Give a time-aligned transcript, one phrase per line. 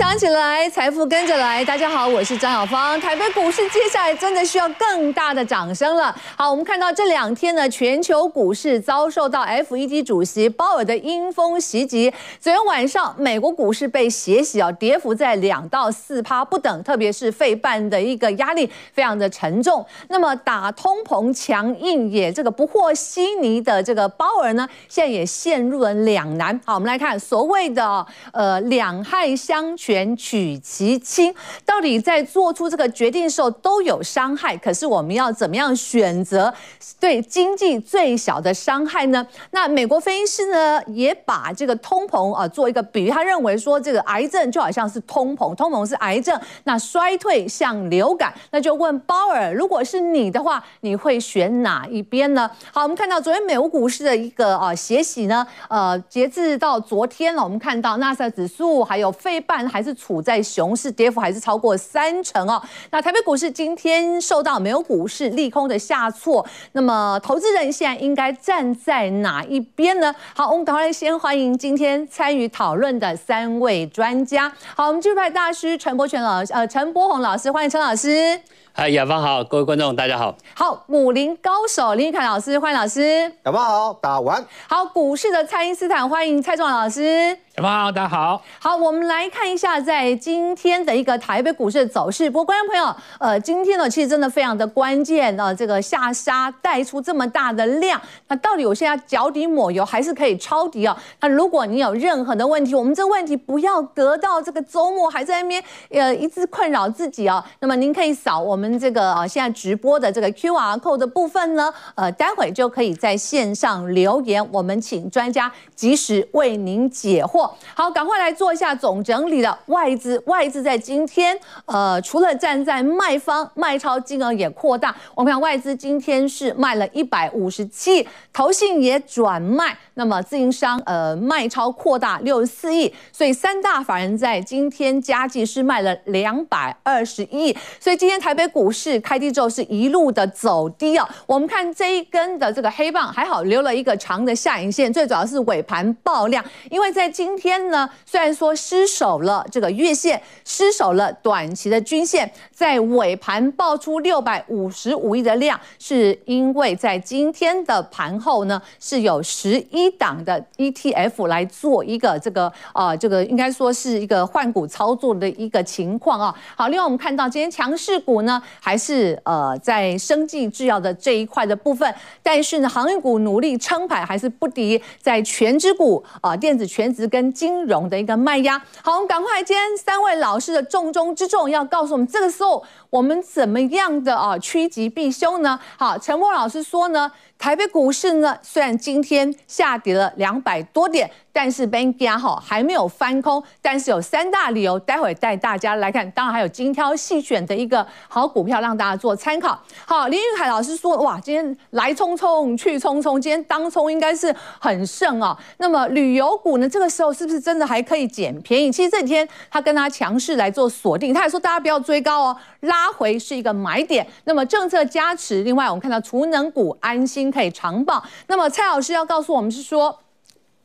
[0.00, 1.64] 想起来，财富跟着来。
[1.64, 3.00] 大家好，我是张小芳。
[3.00, 6.14] 台北股市接下来真的需要更大的掌声了。
[6.36, 12.12] 好，我们看到这两天呢，全球股市遭受到 FED 主席鲍尔的阴风袭击。
[12.38, 19.82] 昨天晚上，美国股市被血洗啊，跌幅在两到四趴不等，特别是费半的一个压力非常的沉重。
[20.08, 26.60] 那么打通膨强硬也这个不和稀泥的这个鲍尔呢，现在也陷入了两难。
[26.66, 29.74] 好，我们来看所谓的呃两害相。
[29.78, 36.52] 权取其轻，到底在做出这个决定的时候都有伤害，可是我们要怎么样选择
[36.98, 39.26] 对经济最小的伤害呢？
[39.52, 52.50] 那美国分析师呢也把这个通膨啊做一个比喻，他认为说这个癌症就好像是通膨，通膨是癌症，那衰退像流感，那就问鲍尔，如果是你的话，你会选哪一边呢？
[52.72, 59.60] 好，我们看到昨天美国股市的一个啊血洗呢，呃，截至到昨天了，我们看到纳斯达克指数还有费半。
[59.70, 62.62] 还是是处在熊市，跌幅还是超过三成哦。
[62.90, 70.14] 那台北股市今天受到美国股市利空的下挫，那么投资人现在应该站在哪一边呢？
[70.34, 74.50] 好，我们赶快来先欢迎今天参与讨论的三位专家。
[74.76, 78.40] 好，我们技术派大师陈柏权老师，呃，陈柏宏老师，欢迎陈老师。
[78.72, 80.34] 嗨，雅芳好，各位观众大家好。
[80.54, 83.20] 好，武林高手林玉凯老师，欢迎老师。
[83.44, 84.44] 雅芳好，大家晚。
[84.68, 87.36] 好，股市的蔡英斯坦，欢迎蔡壮老师。
[87.56, 88.40] 雅芳好，大家好。
[88.60, 92.30] 好，我们来看一下在今天的一个台北股市的走势。
[92.30, 100.96] 不过，观众朋友，呃，今天呢，其实真的非常的关键啊，这个下杀带出这么大的量，那到底我现在脚底抹油还是可以抄底啊？
[101.20, 107.44] 那如果你有任何的问题，我们这个问题不要隔到这个周末还在那边呃一直困扰自己啊。
[107.58, 108.59] 那么您可以扫我们。
[108.60, 117.50] 我们这个啊，现在直播的这个 QR code 的部分呢，呃，待会就可以在线上留言，我们请专家及时为您解惑。
[117.74, 119.58] 好，赶快来做一下总整理了。
[119.68, 121.34] 外资，外资在今天，
[121.64, 124.94] 呃，除了站在卖方，卖超金额也扩大。
[125.14, 138.50] 我们看外资今天是卖了一百五十七，投信也转卖，那么自营商呃卖超扩大六十四亿，所以三大法人在今天加计是卖了两百二十亿，所以今天台北。
[138.50, 166.34] 股市开低之后是一路的走低啊，我们看这一根的这个黑棒还好留了一个长的下影线，最主要是尾盘爆量，因为在今天呢，虽然说失守了这个月线，失守了短期的均线，在尾盘爆出六百五十五亿的量，是因为在今天的盘后呢，是有十一一档的 ETF 来做一个这个啊，这个应该说是一个换股操作的一个情况啊。
[166.56, 168.40] 好，另外我们看到今天强势股呢。
[168.62, 171.92] 还是呃在生技制药的这一块的部分，
[172.22, 178.58] 但是呢，航运股努力撑牌，还是不敌在权值股啊、呃、电子权值跟金融的一个卖压。
[178.82, 185.58] 好，我们赶快，今天三位老师的重中之重要告诉我们，这个时候我们怎么样的啊趋吉避凶呢？
[185.76, 187.10] 好，陈柏老师说呢。
[187.40, 196.10] 台北股市呢，虽然今天下跌了两百多点，但是 Benja 哈还没有翻空，但是有三大理由，待会带大家来看。
[196.10, 199.58] 当然还有精挑细选的一个好股票，让大家做参考。
[199.86, 205.38] 好，林玉凯老师说，哇，今天来匆匆去匆匆，今天当冲应该是很盛啊。
[205.58, 208.72] 那么旅游股呢，这个时候是不是真的还可以捡便宜？
[208.72, 214.06] 其实这几天他跟他强势来做锁定，他还说大家不要追高哦，拉回是一个买点。
[214.24, 217.20] 那么政策加持，另外我们看到储能股安心。
[217.30, 218.02] 可以长抱。
[218.26, 219.96] 那么蔡老师要告诉我们是说，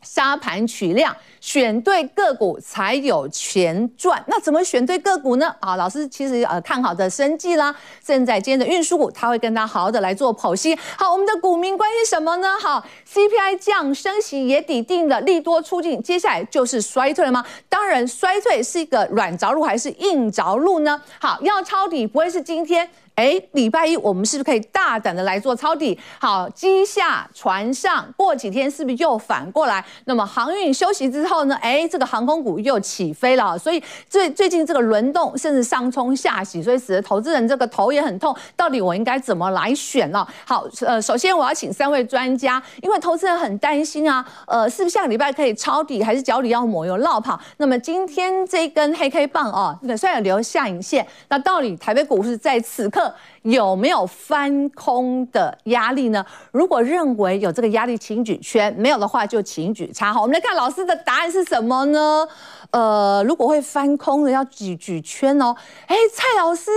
[0.06, 4.24] 沙盘取量，选对个股才有钱赚。
[4.28, 5.54] 那怎么选对个股呢？
[5.60, 10.74] 啊，老师其实呃看好的生技啦，正在今天的运输股，他会跟他好好的来做剖析。
[10.96, 12.56] 好，我们的股民关心什么呢？
[12.62, 17.44] 好，CPI 降，升息也底定的利多出尽，接下来就是衰退了吗？
[17.68, 21.02] 当然，衰退是一个软着陆还是硬着陆呢？
[21.20, 22.88] 好，要抄底不会是今天。
[23.16, 25.98] 哎，礼拜一我们是不是可以大胆的来做抄底？
[26.20, 29.84] 好，机下船上，过几天是不是又反过来？
[30.04, 31.56] 那么航运休息之后呢？
[31.62, 33.58] 哎，这个航空股又起飞了。
[33.58, 38.36] 所以最最近这个轮动，甚至上冲下洗，所以使得投资人这个头也很痛。
[38.58, 40.28] 到底我应该怎么来选呢？
[40.46, 47.40] 好，呃，首先我要请三位专家，因为投资人很担心啊，呃，是不是下个礼拜可以抄底，还是脚底要抹油落跑？
[47.56, 53.05] 那么今天这一根黑 K 棒哦，那个虽然有留下影线，那到底台北股市在此刻？
[53.44, 56.26] 有没有翻空的压力呢？
[56.52, 60.14] 如果认为有这个压力，请举圈；没有的话，就请举叉。
[60.14, 62.28] 好，我们来看老师的答案是什么呢？
[62.72, 65.56] 呃，如果会翻空的，要举举圈哦。
[65.88, 66.72] 哎，蔡老师，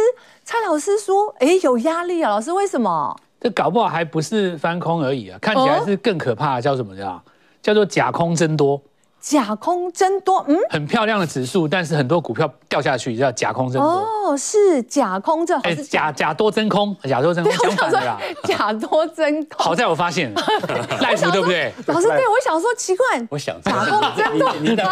[0.44, 2.30] 蔡老师说，哎，有压力啊。
[2.30, 3.16] 老师为什么？
[3.40, 7.22] 这搞不好还不是翻空而已啊，看起来是更可怕，叫什么叫？
[7.60, 8.80] 叫做假空增多。
[9.20, 13.88] 假空真多，嗯，很漂亮的指数，但是很多股票掉下去叫假空真多。
[13.88, 18.18] 哦，是假空这，哎，假假多真空，假多真空相反的啦。
[18.44, 19.58] 假多真空。
[19.58, 20.32] 好在我发现
[21.00, 21.72] 赖福对不对？
[21.86, 24.86] 老师，对我想说奇怪，我想假空真多，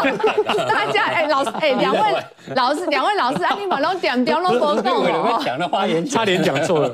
[0.68, 2.24] 大家哎，老师哎，两位
[2.54, 5.40] 老师，两位老师，安你把拢点掉拢多动哦。
[5.44, 6.92] 讲的发言差点讲错了。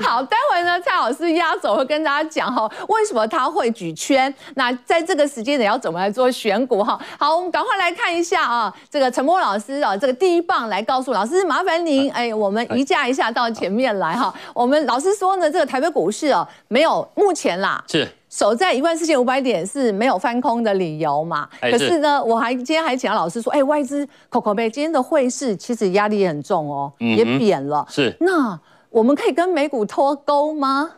[0.00, 4.34] 好，待会呢，蔡老师压轴会跟大家讲哈，为什么他会举圈？
[4.54, 5.97] 那在这个时间点要怎么？
[5.98, 14.32] 来做选股哈，好，我们赶快来看一下啊，这个陈波老师啊，这个第一棒来告诉老师，麻烦您哎，我们移驾一下到前面来哈。
[14.54, 21.48] 我们老师说呢，这个台北股市哦，没有目前啦是守在一万四千五百点是没有翻空的理由嘛？
[21.60, 27.86] 可是呢，我还今天还请到老师说，哎，外资口口杯今天的汇市其实压力也很重哦，也贬了。
[27.88, 28.58] 是那
[28.90, 30.90] 我们可以跟美股脱钩吗？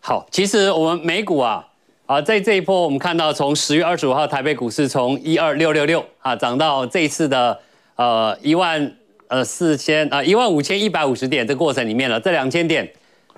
[0.00, 1.64] 好，其实我们美股啊。
[2.06, 7.58] 啊，在这一波，我们看到从十月二十五号台北股市从一二六六六啊涨到这一次的
[7.96, 8.94] 呃一万
[9.28, 12.86] 呃四千啊一万五千一百五十点，这过程里面了，这两千点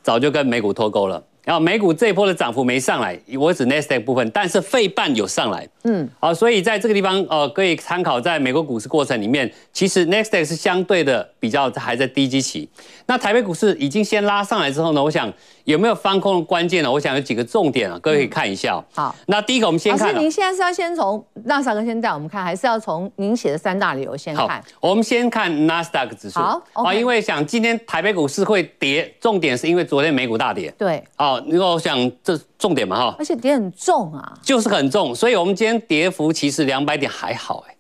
[0.03, 1.23] 早就跟美股脱钩了。
[1.45, 5.69] 然后美股这一波的涨幅没上来，我指 Nasdaq 部分，但是费半有上来。
[5.85, 12.69] 嗯，好，所以在这个地方呃可以参考，在美国股市过程里面，其实 Nasdaq 是相对的比较还在低基期。
[13.07, 15.33] 那台北股市已经先拉上来之后呢，我想。
[15.67, 16.91] 有没有翻空的关键呢？
[16.91, 18.81] 我想有几个重点啊，各位可以看一下。
[18.95, 20.09] 好，那第一个我们先看。
[20.09, 24.47] 老师，您现在是要先从纳斯达克先带我们看，还是要从您写的三大理由先看？
[24.47, 26.39] 好，我们先看纳斯达克指数。
[26.39, 30.73] 好，啊，因为想今天台北股市会跌，重点是因为昨天美股大跌。
[30.79, 31.03] 对。
[31.19, 33.17] 哦，因为我想这重点嘛哈。
[33.19, 34.35] 而且跌很重啊。
[34.41, 37.75] 就是很重，所以我们今天跌幅其实两百点还好哎。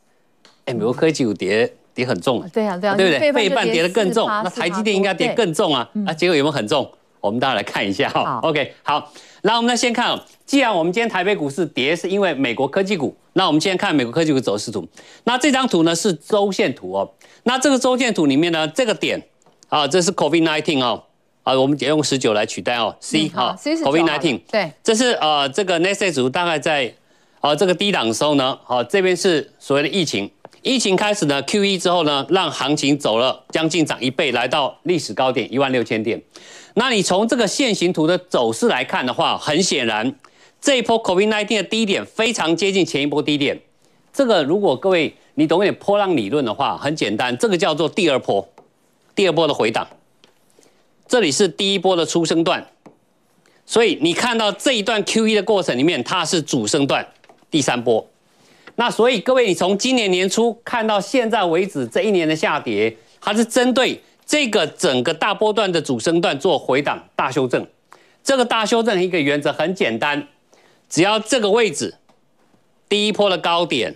[0.65, 2.41] 哎，美国科技股跌跌很重。
[2.53, 3.33] 对啊，对啊，对不对？
[3.33, 5.89] 费半跌得更重，那台积电应该跌更重啊。
[6.05, 6.91] 啊，结果有没有很重？
[7.27, 9.13] 我们大家来看一下哈，OK，好，
[9.43, 14.87] 那我们来先看，既然我们今天台北股市跌是因为美国科技股，那我们先看美国科技股走势图。
[15.25, 17.11] 那这张图呢是周线图哦，
[17.43, 19.21] 那这个周线图里面呢，这个点
[19.69, 21.03] 啊，这是 COVID-19 哦，
[21.43, 26.95] 啊，我们也用十九来取代哦，C 哈，COVID-19，对，这是呃这个指数大概在
[27.41, 30.31] 啊这个低档的时候呢，好，这边是所谓的疫情，
[30.63, 36.23] 疫情开始呢，QE 之后呢，让行情走了将近涨一倍，来到历史高点一万六千点。
[36.79, 40.15] 那你从这个线形图的走势来看的话，很显然，
[40.61, 43.59] 这一波 COVID-19 的低点非常接近前一波低点。
[44.13, 48.47] 这个如果各位你懂一点波浪理论的话，很简单，这个叫做第二波，
[49.15, 49.89] 第二波的回档。
[51.09, 52.63] 这里是第一波的初升段，
[53.65, 57.07] 所以你看到这一段 QE 的过程里面，它是主升段，
[57.51, 58.07] 第三波。
[58.75, 63.99] 那所以各位，你从今年年初看到现在为止这一年的下跌，它是针对。
[64.27, 67.65] 这个整个大波段的主升段做回档大修正，
[68.25, 70.27] 这个大修正一个原则很简单，
[70.89, 71.95] 只要这个位置
[72.89, 73.95] 第一波的高点，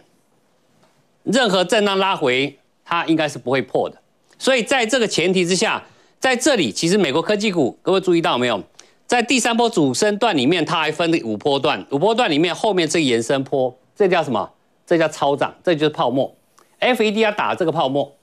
[1.24, 4.00] 任何震荡拉回，它应该是不会破的。
[4.38, 5.82] 所以在这个前提之下，
[6.20, 8.62] 在这里其实美国科技股，各位注意到没有？
[9.08, 14.48] 在第三波主升段里面，它还分了五波段，五波段里面后面这个延伸波，这叫什么？
[14.86, 16.32] 这叫超涨，这就是泡沫。
[16.78, 18.16] FED 要打这个泡沫。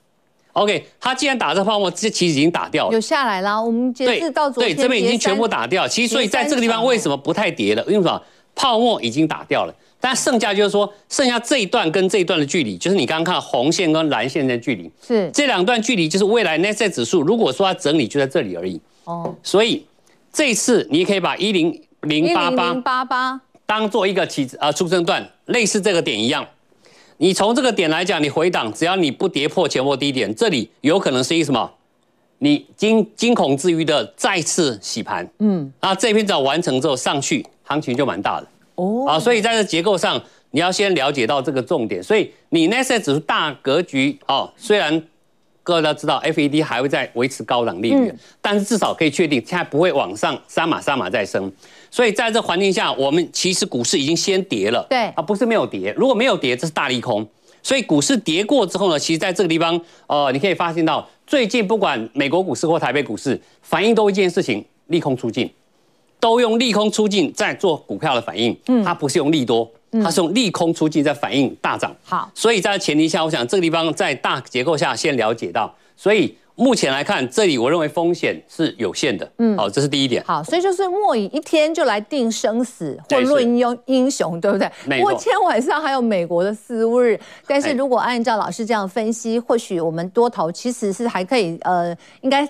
[0.57, 3.64] OK，它既然打这个泡沫，这其实已经打掉了，有下来了。
[3.64, 5.87] 我们截至到昨天，对，这边已经全部打掉。
[5.87, 7.81] 其实，所以在这个地方为什么不太跌了？
[7.83, 8.21] 因为什么？
[8.56, 18.81] 泡沫已经打掉了，但剩下就是说，剩下这一段跟这一段的距离，就是你刚刚看红线跟蓝线的距离，是这两段距离，就是未来 Nasdaq 指数如果说它整理就在这里而已。
[19.04, 19.85] 哦，所以
[20.33, 22.49] 这一次你可以把一零零八
[23.06, 26.44] 八当做一个起呃出生段，类似这个点一样。
[27.18, 31.71] 你从这个点来讲，你回档，只要你不跌破前波低点，这里有可能是一个什么？
[32.40, 39.07] 你惊惊恐之余的再次洗盘，嗯，啊，这篇早完成之后上去，行情就蛮大的哦。
[39.07, 40.21] 啊，所以在这结构上，
[40.52, 42.04] 你要先了解到这个重点。
[42.04, 45.02] 所以你那些指数大格局哦，虽然
[45.64, 51.52] 各位都知道 FED 还会在维持高档利率，嗯、但是至少可以确定现在不会往上三码三码再升。
[51.97, 55.92] 所以在这环境下，我们其实股市已经先跌了，对啊，不是没有跌。
[55.97, 57.27] 如果没有跌，这是大利空。
[57.63, 65.51] 所以股市跌过之后呢，其实在这个地方，呃，你可以发现到，最近不管美国股市或台北股市，反映都一件事情：利空出尽，
[66.19, 68.56] 都用利空出尽在做股票的反应。
[68.68, 69.68] 嗯，它不是用利多，
[70.04, 71.92] 它是用利空出尽在反应大涨。
[72.04, 76.37] 好，所以在前提下，我想这个地方在大结构下先了解到，所以。
[76.57, 79.31] 目前来看，这里我认为风险是有限的。
[79.37, 80.23] 嗯，好，这是第一点。
[80.26, 84.68] 好，所以就是莫以一天就来定生死或论英英雄，对不对？
[84.97, 92.47] 不过今天晚上还有美国的四日，但是如果按照老师这样分析，或许我们多头其实是还可以，呃，应该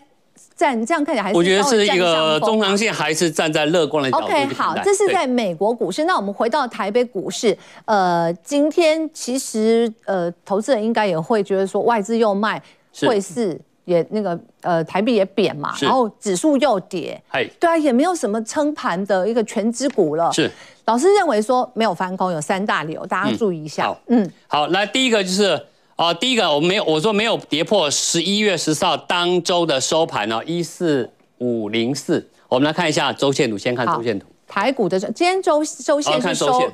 [0.56, 6.06] 站这样看起来还是我觉得是一个中长线，还是站在乐观的角度 OK，好，这是在美国股市。
[6.06, 12.62] 那我们回到台北股市，呃，今天其实呃，投资人应该也会觉得说，外资又卖，
[13.02, 17.20] 汇市也那个呃，台币也贬嘛，然后指数又跌，
[17.60, 20.32] 对啊，也没有什么撑盘的一个权值股了。
[20.34, 20.51] 是，
[20.86, 23.96] 老师认为说没有翻空，有三大理由，大家注意一下。
[24.08, 25.60] 嗯，嗯好，来第一个就是。
[25.98, 32.24] 啊，第一个我没有，我说没有跌破十一月十四号当周的收盘哦，一四五零四。
[32.48, 34.27] 我们来看一下周线图，先看周线图。
[34.48, 36.72] 台股的今天周周线是收。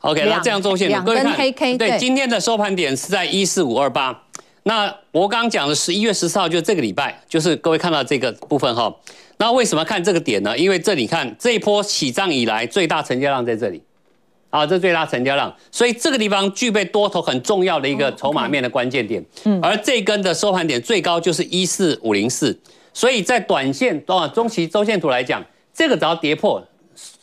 [0.00, 4.24] OK，那这样周线图，各位看，黑 K，对，今天的收盘点是在一四五二八。
[4.64, 8.94] 那我刚刚讲的十一月十四号就是这个礼拜，就是各位看到这个部分哈。
[9.38, 10.56] 那为什么看这个点呢？
[10.56, 13.82] 因为这里看这一波起涨以来最大成交量在这里。
[14.50, 19.22] 啊，这最大成交量，所以这个地方具备多头很重要的一个筹码面的关键点。
[19.44, 22.58] 嗯，而这根的收盘点最高就是一四五零四，
[22.94, 26.66] 所以在短线啊中期周线图来讲，这个只要跌破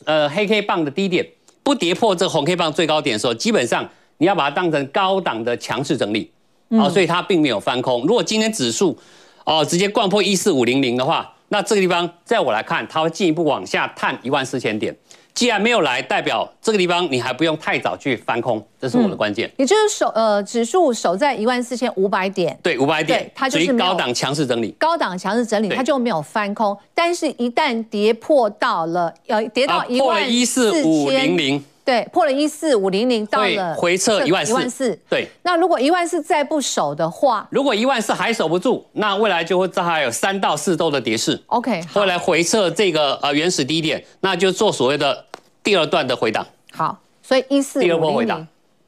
[0.03, 1.27] 呃黑 K 棒的低点，
[1.63, 3.89] 不跌破这红 K 棒最高点的时候，基本上
[4.19, 6.29] 你要把它当成高档的强势整理
[6.69, 8.01] 啊，所以它并没有翻空。
[8.05, 8.97] 如果今天指数
[9.45, 14.95] 哦直接掼破一四五零零的话，那这个地方在我来看，它会进一步往下探一万四千点。
[15.35, 19.51] 既然没有来，代表这个地方你还不用太早去翻空，这是我的关键。
[19.57, 26.75] 也就是守呃指数守在一万四千五百点，对五百点，它就是高档强势整理，高档强势整理，它就没有翻空。
[26.93, 31.63] 但是，一旦跌破到了呃跌到一万四千零。
[31.85, 34.99] 对，破了一四五零零，到了回撤一万四，一万四。
[35.07, 41.39] 对，那如果一万四再不守的话，如果一万四还守不住，那未来就会还有三到四周的跌势。
[41.45, 45.25] OK，未来回撤这个呃原始低点，那就做所谓的
[45.63, 46.45] 第二段的回档。
[46.71, 48.45] 好，所以一四第二波回档。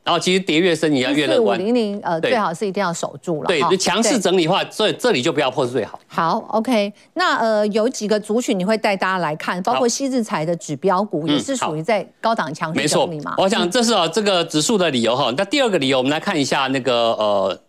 [0.08, 1.60] 然后其实跌越深，你要越乐观。
[1.60, 3.48] 五零零，呃，最好是一定要守住了。
[3.50, 6.00] 对，就强势整理的话，所以这里就不要破是最好。
[6.08, 6.94] 好，OK。
[7.16, 13.36] 那呃，有几个族群你会带大家来看，包括矽智财的指标股也是属于在高档强势整理嘛？
[13.38, 15.30] 我想这是啊这个指数的理由哈。
[15.36, 17.60] 那第二个理由，我们来看一下那个呃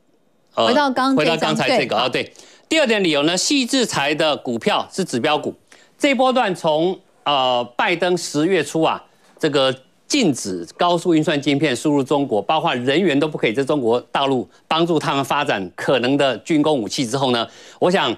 [0.54, 2.32] 呃，回到刚回到刚才这个啊，对。
[2.68, 5.52] 第二点理由呢，矽智财的股票是指标股，
[5.98, 9.02] 这波段从呃拜登十月初啊
[9.40, 9.74] 这个。
[10.08, 17.46] 禁止高速运算晶片输入中国，包括人员都不可以在中国大陆帮助他们发展可能的军工武器之后呢，
[17.78, 18.10] 我想，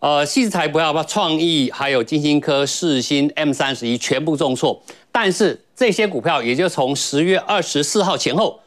[0.00, 8.58] 呃，矽智财不要把创意还有金星科、世新 M 三十一全部重挫，但是这些股票也就从十月二十四号前后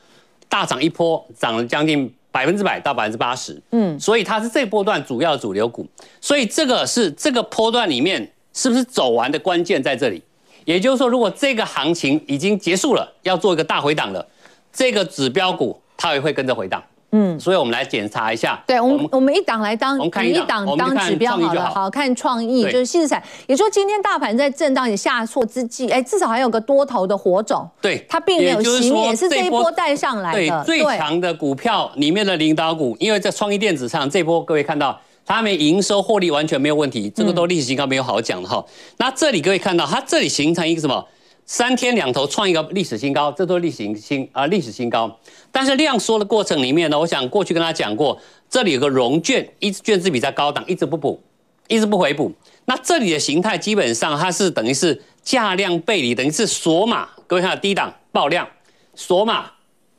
[0.47, 5.85] 大涨一波，涨了将近百分之百到百分之八十，嗯，所以它是这波段主要的主流股，
[6.21, 10.23] 所以这个是这个波段里面是不是走完的关键在这里。
[10.65, 14.25] 也就是说，如果这个行情已经结束了，要做一个大回档了，
[14.71, 16.81] 这个指标股它也会跟着回档。
[17.11, 18.61] 嗯，所以我们来检查一下。
[18.67, 21.67] 对，我们我们一档来当，我们看一档当指标好了。
[21.71, 23.23] 好，看创意就是矽智财。
[23.47, 27.67] 也就是说，今天大盘在震荡也下挫之际，哎，至少还有个多头的火种。
[27.81, 30.63] 对，它并没有熄灭，是这一波带上来的。
[30.63, 34.95] 对，最强的股票里面的领导股，因为在创意电子上，这波各位看到。
[35.29, 38.65] 他们营收获利完全没有问题，这个都历史新高，没有好讲的哈。
[38.97, 41.07] 那这里各位看到，它这里形成一个什么？
[41.45, 45.19] 三天两头创一个历史新高，这都是历史新啊历史新高。
[45.51, 48.19] 但是量缩的过程里面呢，我想过去跟大家讲过，
[48.49, 51.21] 这里有个融券，一直券资比在高档，一直不补，
[51.67, 52.33] 一直不回补。
[52.65, 57.07] 那这里的形态基本上它是等于是价量背离，等于是锁码。
[57.27, 58.47] 各位看到低档爆量，
[58.95, 59.51] 锁码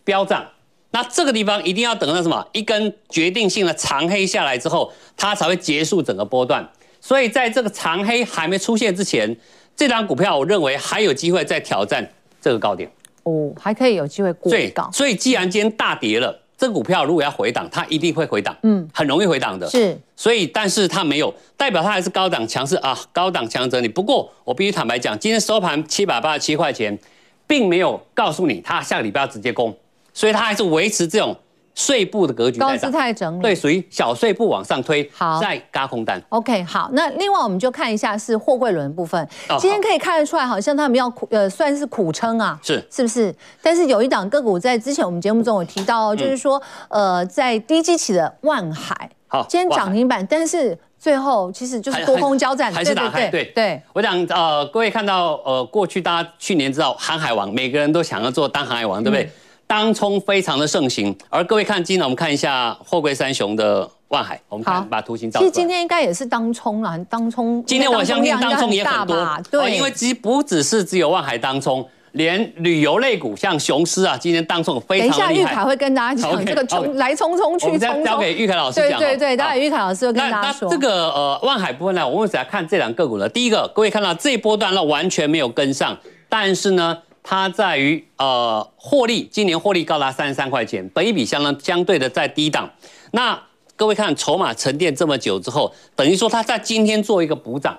[0.03, 0.45] 飙涨。
[0.93, 2.45] 那这个地方一定要等到什么？
[2.53, 6.69] 一根决定性的长黑下来之后，它才会结束整个波段。
[7.01, 9.37] 所以在这个长黑还没出现之前，
[9.77, 12.07] 这张股票我认为还有机会再挑战
[12.41, 12.91] 这个高点。
[13.23, 14.91] 哦，还可以有机会过高。
[14.93, 18.57] 所以既然今天大跌了，这个股票如果要回档，它一定会回档。
[18.63, 19.69] 嗯，很容易回档的。
[19.71, 19.99] 是。
[20.17, 23.89] 所以，但是它没有代表它还是高档强势啊，高档强整理。
[23.89, 26.99] 不过我必须坦白讲，今天收盘七百八十七块钱，
[27.47, 29.75] 并没有告诉你它下个礼拜要直接攻。
[30.13, 31.37] 所以它还是维持这种
[31.75, 36.21] 碎步的格局，高姿态整理，对，属于小碎步往上推，好，再加空单。
[36.29, 39.27] OK，好，那另外我们就看一下是货柜轮的部分。
[39.59, 43.35] 今天可以看得出来，好像他们要苦，呃，算是苦撑啊，是，是不是？
[43.63, 53.81] 但是有一档个股在之前我们节目中有提到哦，就是说，呃，在低基期的万海，好，今天涨停板，但是最后其实就是多空交战，还是打开，对对。
[53.95, 59.31] 我想，呃，各位看到，呃，过去大家去年知道航海王，每个人都想要做当航海王，对不对？
[59.71, 65.39] 当冲非常的盛行，而各位看，今天我们看一下货柜三雄的万海，我们看把图形照。
[65.39, 67.63] 其实今天应该也是当冲啊，当冲。
[67.65, 75.19] 今天我相信当冲也很多，对，因为其实不只是只有万海当冲，连旅游类股像雄狮啊，今天当冲非常厉害。
[75.29, 78.05] 等一下，玉凯会跟大家讲这个冲来冲冲去冲冲。
[78.05, 78.99] 交给玉凯老师讲。
[78.99, 80.69] 对对对，待会玉凯老师会跟大家说。
[80.69, 83.29] 那这个呃万海部分呢，我们只来看这两个股了。
[83.29, 85.97] 第一个，各位看到这一波段呢完全没有跟上，
[86.29, 86.99] 但是呢，
[87.31, 92.69] 它在于呃获利，今年获利高达三十三块钱，本一比相当相对的在低档。
[93.13, 93.41] 那
[93.77, 97.79] 各位看筹码沉淀这么久之后，等于说它在今天做一个补涨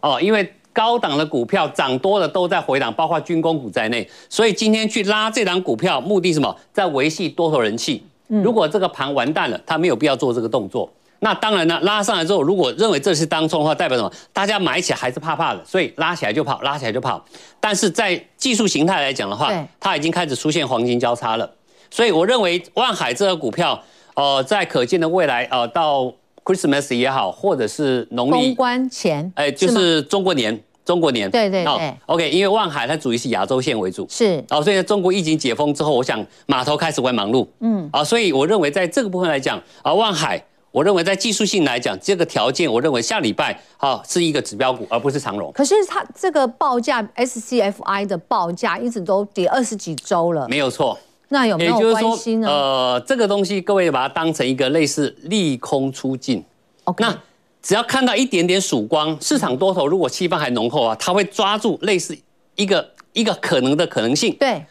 [0.00, 0.52] 哦，因为。
[0.70, 6.56] 高档的股票涨多了都在回档，包括军工股在内，所以今天去拉这档股票，目的什么？
[6.72, 8.00] 在维系多头人气。
[8.28, 10.88] 如果这个盘完蛋了，他没有必要做这个动作。
[11.20, 14.12] 那当然呢，拉上来之后，如果认为这是当冲的话，代表什么？
[14.32, 17.24] 大家买起来还是怕怕的，所以拉起来就跑，拉起来就跑。
[17.58, 21.50] 但是在技术形态来讲的话，它已经开始出现黄金交叉了。
[21.90, 23.82] 所以我认为万海这个股票，
[24.14, 26.12] 呃，在可见的未来，呃，到
[26.44, 30.62] Christmas 也好，或者是农历封关前，哎，就是中国年。
[30.84, 45.50] 中国年对对对，OK，因为万海它主要是亚洲线为主，是哦，所以中国疫情解封之后，我想码头开始会忙碌，嗯，啊，所以我认为在这个部分来讲，啊，万海，我认为在技术性来讲，这个条件，我认为下礼拜好是一个指标股，而不是长荣。
[45.52, 50.98] 可是它这个报价 SCFI 的报价一直都跌二十几周了，没有错。
[51.30, 52.48] 那有没有关系呢？
[52.48, 56.42] 呃，这个东西各位把它当成一个类似利空出尽
[56.84, 57.04] ，OK。
[57.04, 57.18] 那
[57.60, 62.16] 只要看到一点点曙光，市场多头如果气氛还浓厚啊，他会抓住类似
[62.56, 64.64] 一个一个可能的可能性，对，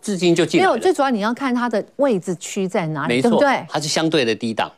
[0.00, 0.60] 至今就进。
[0.60, 3.66] 没有，最主要你要看它的位置区在哪里，没错，对不对？
[3.68, 4.70] 它是相对的低档。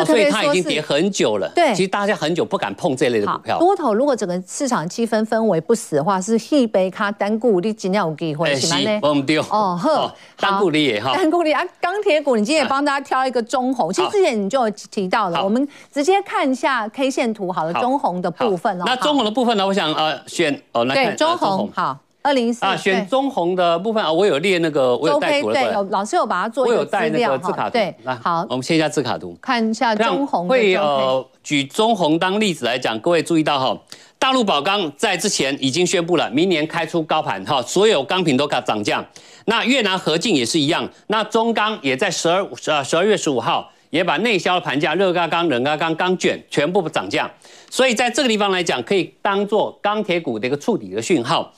[0.00, 1.48] 哦、所以它已经跌很久了。
[1.54, 3.58] 对，其实大家很久不敢碰这类的股票。
[3.58, 8.78] 多头如果整个市场气氛氛围不死的话，是一杯咖单股你今天有机会，是吗？
[8.80, 8.98] 呢？
[9.02, 13.92] 我们丢哦呵，单股你也哈，单股你啊，钢铁股你今天也帮大家挑一个中红。
[13.92, 18.84] 其实之前你就有提到了，我们直接看一下 K 线图，好了，中红的部分哦。
[18.86, 19.66] 那中红的部分呢？
[19.66, 21.98] 我想呃选哦，来看中红好。
[22.28, 25.54] 二零四啊，选中红的部分啊，我有列那个，我有带图了。
[25.54, 27.72] 对，有老师有把它做我有带那个字卡图。
[27.72, 30.46] 对，好，我们切一下字卡图，看一下中红。
[30.46, 33.80] 会呃，举中红当例子来讲，各位注意到哈，
[34.18, 39.02] 大陆宝钢在之前已经宣布了，明年开出高盘哈，所有钢品都涨涨价。
[39.46, 47.30] 那越南合进也是一样，那中钢也在十二呃十二月十五号也把内销的盘价，热轧钢、冷轧钢、钢卷全部涨价。
[47.70, 51.50] 所以在这个地方来讲，可以当做钢铁股的一个触底的讯号。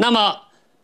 [0.00, 0.36] 那么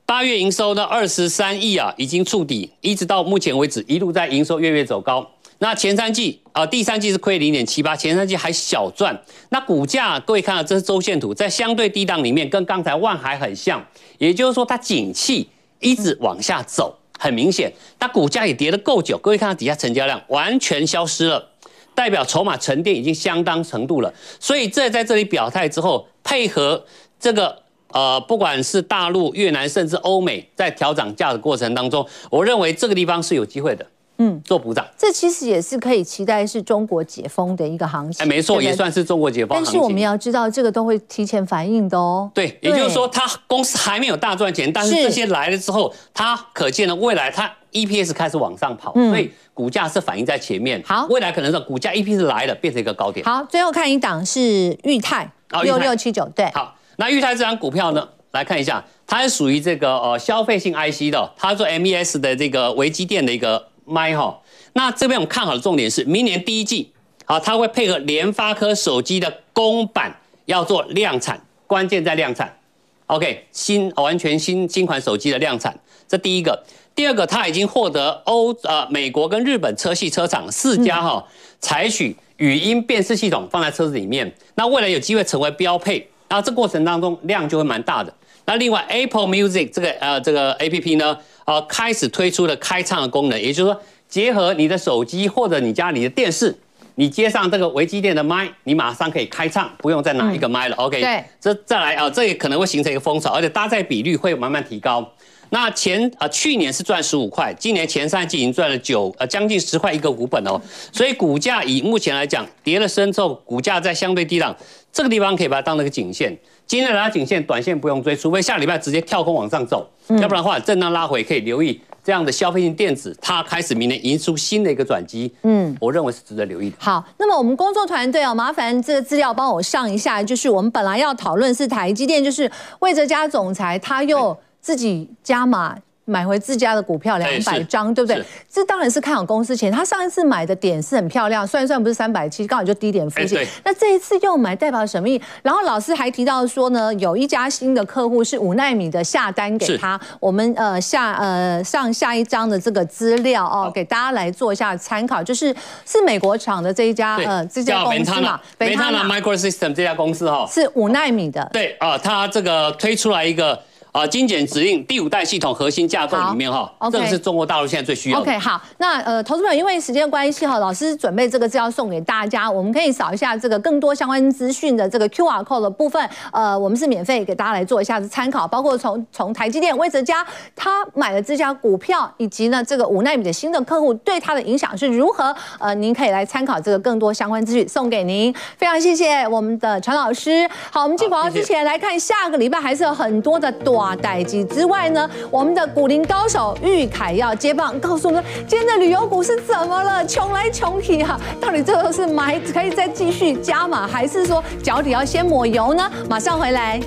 [0.04, 5.24] 八月营收呢，二十三亿啊，已经触底，一直到目前为止一路在营收月月走高。
[5.58, 9.16] 那前三季啊，第三季是亏零点七八，前三季还小赚。
[9.50, 13.82] 那股价各位看到这是周线图，在相对低档里面，跟刚才万海很像，
[14.18, 15.48] 也就是说它景气
[15.78, 17.72] 一直往下走，很明显。
[18.00, 21.50] 那股价也跌得够久，各位看到底下成交量完全消失了，
[21.94, 24.12] 代表筹码沉淀已经相当程度了。
[24.40, 26.84] 所以这在这里表态之后，配合
[27.20, 27.63] 这个。
[27.94, 33.86] 呃，不管是大陆、越南，甚至欧美，在调涨价的过程当中，我认为这个地方是有机会的。
[34.18, 38.24] 嗯，做补涨，这其实也是可以期待是中国解封的一个行情。
[38.24, 39.56] 哎，没错，也算是中国解封。
[39.56, 42.30] 但是我们要知道，这个都会提前反应的哦。
[42.32, 50.80] 对，也就是说，它公司还没有大赚钱，但是这些来了之后，它可见的未来它 EPS 开始往上跑，所以股价是反映在前面。
[50.86, 53.26] 好，未来可能是股价 EPS 来了，变成一个高点。
[53.26, 55.28] 好，最后看一档是裕泰
[55.64, 56.72] 六六七九，对，好。
[56.96, 64.40] 那裕泰这张股票呢，来看一下，它是属于这个呃消费性 IC 的，它做 MES 的这个微机电的一个麦哈。
[64.74, 66.92] 那这边我们看好的重点是，明年第一季，
[67.24, 72.58] 好，它会配合联发科手机的公版要做量产，关键在量产。
[73.06, 75.78] OK，新完全新新款手机的量产，
[76.08, 76.64] 这第一个。
[76.94, 81.26] 第二个，它已经获得欧呃美国跟日本车系车厂四家哈，
[81.60, 86.08] 采取语音辨识系统放在车子里面，那未来有机会成为标配。
[86.34, 88.12] 那这过程当中量就会蛮大的。
[88.44, 96.52] 那另外 Apple Music 这个呃这个 APP 呢，呃开始推出了开唱的功能，也就是说结合你的手机或者你家里的电视，
[96.96, 100.74] 你接上这个微机电的麦，你马上可以开唱，不用再拿一个麦了。
[100.74, 105.08] OK，对，这再来啊，这也可能会形成一个风潮，而且搭载比率会慢慢提高。
[105.50, 114.56] 那前啊去年是赚十五块，今年前三季已经赚了九呃将近十块一个股本哦，所以股价以目前来讲跌了深之后，股价在相对低档。
[114.94, 116.32] 这个地方可以把它当成一个颈线，
[116.68, 126.76] 今天拉颈线，短线不用追，除非下礼拜直接跳空往上走，嗯、要不然的话，震荡拉回可以留意这样的消费性电子，它开始明年迎出新的一个转机，嗯，我认为是值得留意的。
[126.78, 135.76] 好，那么我们工作团队哦，麻烦这个资料帮我上一下，就是我们本来要讨论是台积电，就是魏哲家总裁他又自己加码
[136.06, 138.22] 买回自家的股票两百张，对不对？
[138.50, 139.72] 这当然是看好公司钱。
[139.72, 143.38] 他上一次买的点是很漂亮，算一算不是三百七，刚好就低点附近。
[143.64, 145.22] 那这一次又买，代表什么意义？
[145.42, 149.98] 然后老师还提到说呢，有一家新的客户是五奈米的下单给他。
[150.20, 155.54] 我们呃下呃上下一张的这个资料哦，给大家来做一下参考，就是
[155.86, 161.48] 是美国厂的这一家呃这家公司嘛，维他纳 Microsystem 这家公司哈，是五奈米的。
[161.52, 163.58] 对啊，他这个推出来一个。
[163.94, 168.22] 啊，精简指令第五代系统核心架构里面哈这个是中国大陆现在最需要的。
[168.24, 180.26] OK，好，那呃，投资朋友，因为时间关系哈，老师准备这个资料送给大家，我们可以扫一下这个更多相关资讯的这个 QR code 的部分，呃，我们是免费给大家来做一下子参考，包括从从台积电、魏哲家
[180.56, 188.34] 他买了这家股票，以及呢这个五纳米的新的客户对他的影响是如何，呃，您可以来参考这个更多相关资讯送给您。
[188.58, 190.50] 非常谢谢我们的陈老师。
[190.72, 193.83] 好，我们进广告之前来看下个礼拜还是有很多的短。
[193.96, 200.06] 代机之外呢，我们的股林高手玉凯要接棒，告诉我们今天的旅游股是怎么了？
[200.06, 205.90] 穷来穷去哈，到底最后是买可以再继续加码，还是说脚底要先抹油呢？
[206.08, 206.80] 马上回来。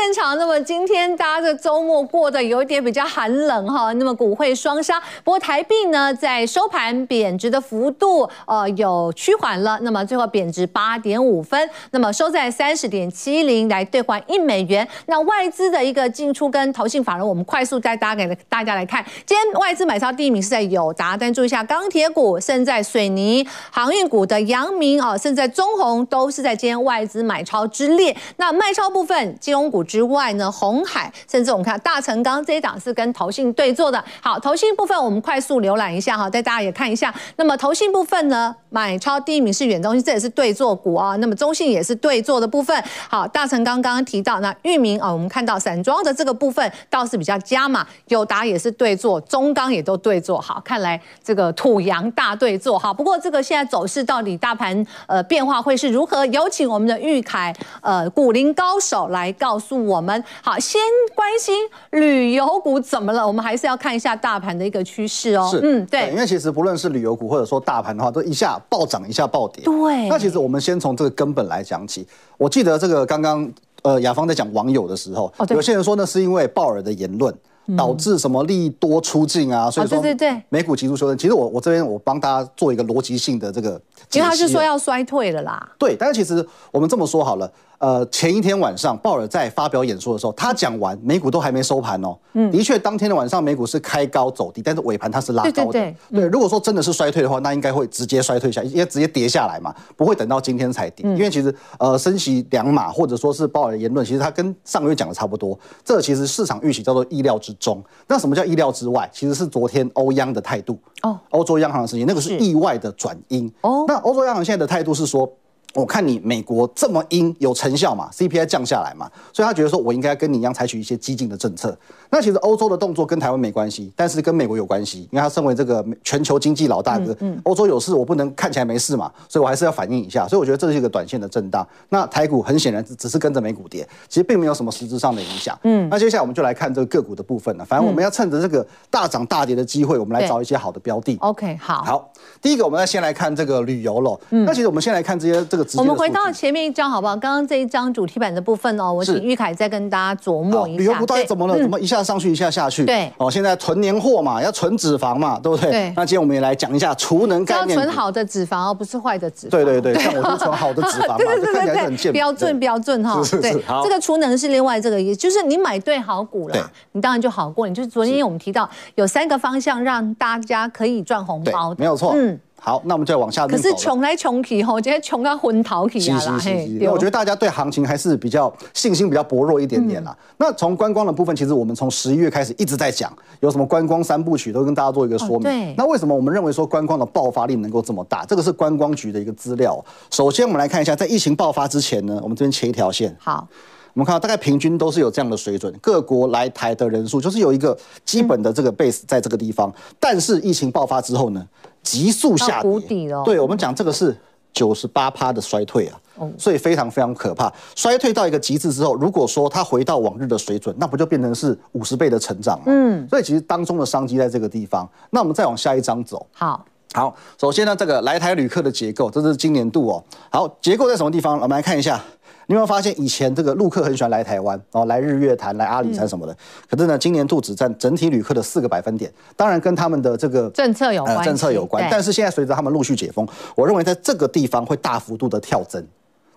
[0.00, 14.86] 现场，那么今天大家的周末过得有一点比较寒冷哈，那么股汇双杀，不过台币呢在收盘贬值的幅度呃有趋缓了，那么最后贬值八点五分，那么收在三十点七零来兑换一美元。
[15.06, 28.16] 那外资的一个进出跟投信法人，我们快速带大家给大家来看，今天外资买超第一名是在友达，但注意一下钢铁股，甚至在水泥、航运股的阳明啊，甚至在中鸿都是在今天外资买超之列。
[28.36, 34.02] 那卖超部分，金融股之外呢，红海甚至我们看大成钢这一档是跟投信对做的。
[34.20, 37.12] 好，投信部分我们快速浏览一下哈，带大家也看一下。
[37.36, 41.16] 那么投信部分呢，买超第一名是远东，这也是对做股啊。
[41.16, 42.84] 那么中信也是对做的部分。
[43.08, 50.38] 好，大成刚刚提到，那裕民啊，我们看到散装的这个部分倒是比较加码，友达也是对做，中钢也都对做。
[50.38, 52.78] 好，看来这个土洋大对做。
[52.78, 56.26] 好，不过这个现在走势到底大盘呃变化会是如何？
[56.26, 59.98] 有请我们的玉凯呃股林高手来告诉我。
[59.98, 60.80] 我们好，先
[61.12, 61.52] 关心
[61.90, 63.26] 旅游股怎么了？
[63.26, 65.48] 我们还是要看一下大盘的一个趋势哦。
[65.50, 69.64] 是，嗯，对，因为其实不论是旅游股或者说大盘的话，都一下暴涨，一下暴跌。
[69.64, 70.08] 对。
[70.08, 72.06] 那其实我们先从这个根本来讲起。
[72.36, 77.34] 我记得这个刚刚呃雅芳在讲网友的时候，哦、有些人说呢是因为鲍尔的言论
[77.76, 81.18] 导致什么利多出尽啊，所以说对对对，美股急速修正。
[81.18, 85.68] 其实我我这边我帮大家做一个逻辑性的这个，其实他是说要衰退了啦。
[85.76, 87.50] 对，但是其实我们这么说好了。
[87.78, 92.18] 呃，前一天晚上，鲍尔在发表演说的时候，他讲完，美股都还没收盘哦。
[92.32, 95.52] 嗯，的确，当天的晚上美股是开高走低，但是尾盘它是拉高的。
[95.52, 101.06] 对，对，对，对，如果说真的是衰退的话，那应该会直接衰退下，应该直接跌下来嘛，不会等到今天才跌。
[101.06, 105.56] 因为其实呃，升息两码或者说是鲍尔的言论，其实他跟上个月讲的差不多。
[105.84, 107.80] 这其实市场预期叫做意料之中。
[108.08, 109.08] 那什么叫意料之外？
[109.12, 113.84] 其实是昨天欧央的态度哦，欧洲央行的事情，那个是意外的转阴哦。
[113.86, 115.32] 那欧洲央行现在的态度是说。
[115.74, 121.76] 我看你美国这么鹰有成效嘛，CPI 降下来嘛，所以他觉得说我应该跟你一样采取一些激进的政策。
[122.10, 130.26] 那其实欧洲的动作跟台湾没关系，但是跟美国有关系，因为他身为这个全球经济老大哥，欧洲有事我不能看起来没事嘛，所以我还是要反映一下。
[130.26, 131.66] 所以我觉得这是一个短线的震荡。
[131.90, 135.56] 那台股很显然只是跟着美股跌，其实并没有什么实质上的影响。
[135.64, 137.64] 嗯，那接下来我们就来看这个个股的部分了。
[137.64, 141.14] 反正我们要趁着这个大涨大跌的机会，我们来找一些好的标的。
[141.20, 141.84] OK，好。
[141.84, 144.18] 好，第一个我们要先来看这个旅游了。
[144.30, 145.66] 嗯，那其实我们先来看这些这个。
[145.76, 147.16] 我们回到前面一张好不好？
[147.16, 150.78] 刚刚这一张主题版的部分哦，我请玉凯再跟大家琢磨一下。
[150.78, 151.58] 旅游股到底怎么了？
[151.58, 152.84] 怎么一下上去，一下下去？
[152.84, 155.70] 对，哦，现在囤年货嘛，要存脂肪嘛，对不对？
[155.70, 155.92] 对。
[155.96, 157.76] 那今天我们也来讲一下储能概念。
[157.76, 159.50] 要存好的脂肪，而不是坏的脂肪。
[159.50, 163.22] 对对对，像我就存好的脂肪嘛， 对对对对对，标准标准哈。
[163.22, 163.62] 是是是。
[163.66, 167.66] 好，这个储能是另外这个意思，就是你买对好股了，你当然就好过。
[167.68, 172.12] 你就是昨天我们提到有三个方向让大家可以赚红包的，没有错。
[172.14, 172.38] 嗯。
[172.60, 173.46] 好，那我们再往下。
[173.46, 176.40] 可是穷来穷去吼，今天穷到昏头去啊啦！
[176.44, 180.16] 因为我觉得大家对行情还是比较信心比较薄弱一点点啦。
[180.18, 185.38] 嗯、那从观光的部分，其实我们从十一月开始一直在讲，有什么观光三部曲，都跟大家做一个说明。
[185.38, 185.74] 哦、对。
[185.76, 188.24] 那为什么我们认为说观光的爆发力能够这么大？
[188.24, 189.82] 这个是观光局的一个资料。
[190.10, 193.16] 首先，我们来看一下，在疫情爆发之前呢，我们这边切一条线。
[193.18, 193.46] 好。
[193.94, 201.44] 我们看到大概平均都是有这样的水准，各国来台的人数就是有一个基本的这个 base 在这个地方，但是疫情爆发之后呢，
[201.90, 203.22] 急速下跌，谷底了。
[203.24, 204.16] 对，我们讲这个是
[204.52, 205.98] 九十八趴的衰退啊。
[206.36, 207.48] 所以非常非常可怕。
[207.76, 212.64] 衰退到一个极致之后，如果说它回到往日的水准，那不就变成是五十倍的成长吗？
[212.66, 214.88] 嗯，所以其实当中的商机在这个地方。
[215.10, 216.26] 那我们再往下一张走。
[216.32, 220.02] 好，好，首先呢，这个来台旅客的结构，这是今年度哦。
[220.28, 221.34] 好，结构在什么地方？
[221.34, 222.02] 我们来看一下。
[222.50, 226.32] 你有没有发现以前这个陆客很喜欢来台湾，然后来日月潭、来阿里山什么的？
[226.32, 226.36] 嗯、
[226.70, 229.12] 可是呢，今年度只占整体旅客的四个百分点。
[229.36, 231.86] 当然跟他们的这个政策有关、呃，政策有关。
[231.90, 235.86] 但是现在随着他们陆续解封，我认为在这个地方会大幅度的跳增。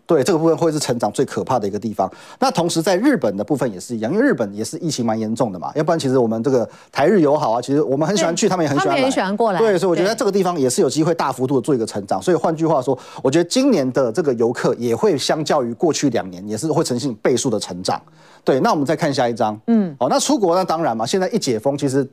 [0.05, 2.11] 对，这个部分会是成长最可怕的一个地方。
[2.39, 5.71] 那同时在日本的部分也是一样，因为日本也是疫情蛮严重的嘛。
[5.75, 9.59] 要不然其实我们这个台日友好啊，其实我们很喜欢去，他们也很喜欢来，他们也喜欢过来。
[9.59, 12.21] 对，所以我觉得在这个地方也是有机会大幅度的做一个成长。
[12.21, 18.01] 所以换句话说，我觉得今年的这个游客也会相较于过去两年也是会呈现倍数的成长。
[18.43, 19.59] 对，那我们再看下一张。
[19.67, 22.07] 嗯，好，那出国那当然嘛，现在一解封，其实。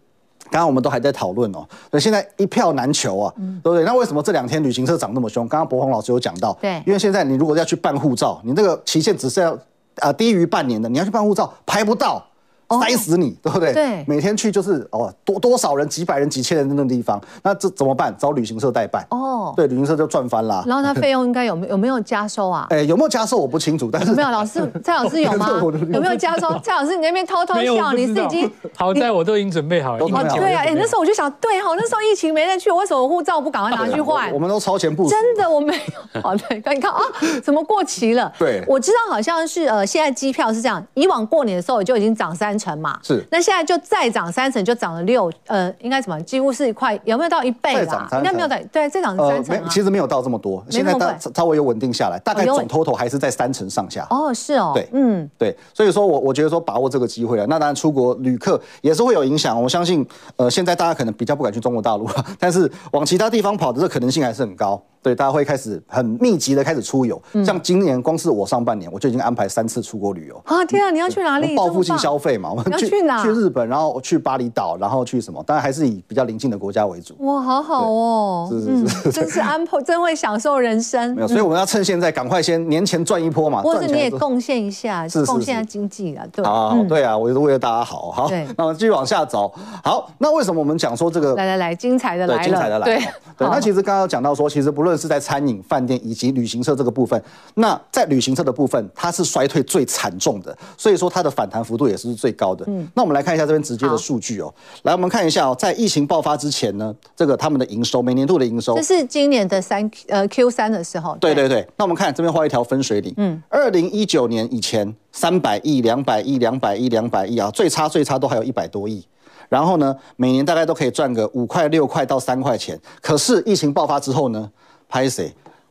[0.50, 3.84] 刚刚我们都还在讨论哦，那，现在一票难求啊，嗯、对不对？
[3.84, 5.46] 那为什么这两天旅行社涨那么凶？
[5.48, 9.58] 刚刚博宏老师有讲到，对，因为现在你如果要去办护照，你这个期限只是要
[9.96, 12.24] 呃低于半年的，你要去办护照排不到。
[12.68, 13.72] 塞死你，对不对？
[13.72, 18.14] 对，每天去就是哦，多多少人，几百人、几千人的那个地方，那这怎么办？
[18.18, 19.04] 找旅行社代办。
[19.10, 20.62] 哦，对，旅行社就赚翻啦。
[20.66, 22.66] 然后他费用应该有没有没有加收啊？
[22.70, 24.28] 哎，有没有加收我不清楚，但是没有。
[24.28, 25.48] 老师蔡老师有吗？
[25.90, 26.48] 有没有加收？
[26.62, 30.06] 蔡老师，你那边偷偷笑，你是已经好在我都已经准备好了。
[30.06, 34.30] 对啊，哎，那时候我就想，对哈，那时候疫情没人去，为什么护照不赶快拿去换？
[34.32, 35.08] 我们都超前部署。
[35.10, 36.20] 真的，我没有。
[36.20, 37.00] 好，对，你看啊，
[37.42, 38.30] 怎么过期了？
[38.38, 42.98] 对，我知道好像是呃，现在机票是这样，以往过年的时候就已经涨三成嘛。
[43.02, 43.24] 是。
[43.30, 46.20] 那现在就再涨三成，就涨了六，呃，应该什么？
[46.22, 48.08] 几乎是一块，有没有到一倍啦？
[48.12, 49.62] 应该没有在，对，再涨三成。
[49.62, 54.06] 没，其实没有到这么多，现在大稍微有稳定下来，大概总 total 还是在三成上下。
[54.10, 59.60] 哦，是哦，对，嗯，对，所以说我我觉得说把握这个机会啊，那当然出国旅客也是会有影响。
[59.60, 64.80] 我相信，呃，现在大家可能比较不敢去中国大陆了，但是往其他地方跑的这可能性还是很高。
[65.02, 70.40] 对，大家会开始很密集的开始出游，像今年光是我上半年，我就已经安排三次出国旅游。
[70.44, 71.54] 啊，天啊，你要去哪里？
[71.56, 73.22] 报复性消费嘛，我们去哪？
[73.22, 75.42] 去日本，然后去巴厘岛，然后去什么？
[75.46, 77.14] 当然还是以比较邻近的国家为主。
[77.20, 81.14] 哇，好好哦，是是是，真是安排，真会享受人生。
[81.14, 86.44] 没有，所以我们要趁现在赶快先年前赚一波嘛，或者你也贡献一下，贡献经济啊，对。
[86.44, 88.30] 啊，对啊，我是为了大家好，好。
[88.56, 89.52] 那我们继续往下走。
[89.84, 91.34] 好，那为什么我们讲说这个？
[91.34, 93.12] 来来来，精彩的来了，精彩的来了。
[93.36, 97.22] 对，那其实刚刚讲到说，其实不论是在餐饮、饭店以及旅行社这个部分，
[97.54, 102.64] 那在旅行社的部分，它是衰退最惨重的，所以说它的反弹幅度也是最高的。
[102.66, 104.52] 嗯，那我们来看一下这边直接的数据哦。
[104.82, 111.16] 来，我们看一下哦，在疫情爆发之前呢，这个他们的营收，每年度的营收，这是今年的三呃 Q 三的时候。
[111.20, 113.14] 对对对，那我们看这边画一条分水岭。
[113.16, 119.06] 嗯，二零一九年以前三百亿、两百亿、两百亿、两百亿啊，最差最差都还有一百多亿。
[119.48, 122.78] 然后呢，每年大概都可以赚个五块、六块到三块钱。
[123.00, 124.50] 可是疫情爆发之后呢，
[124.88, 125.30] 拍摄？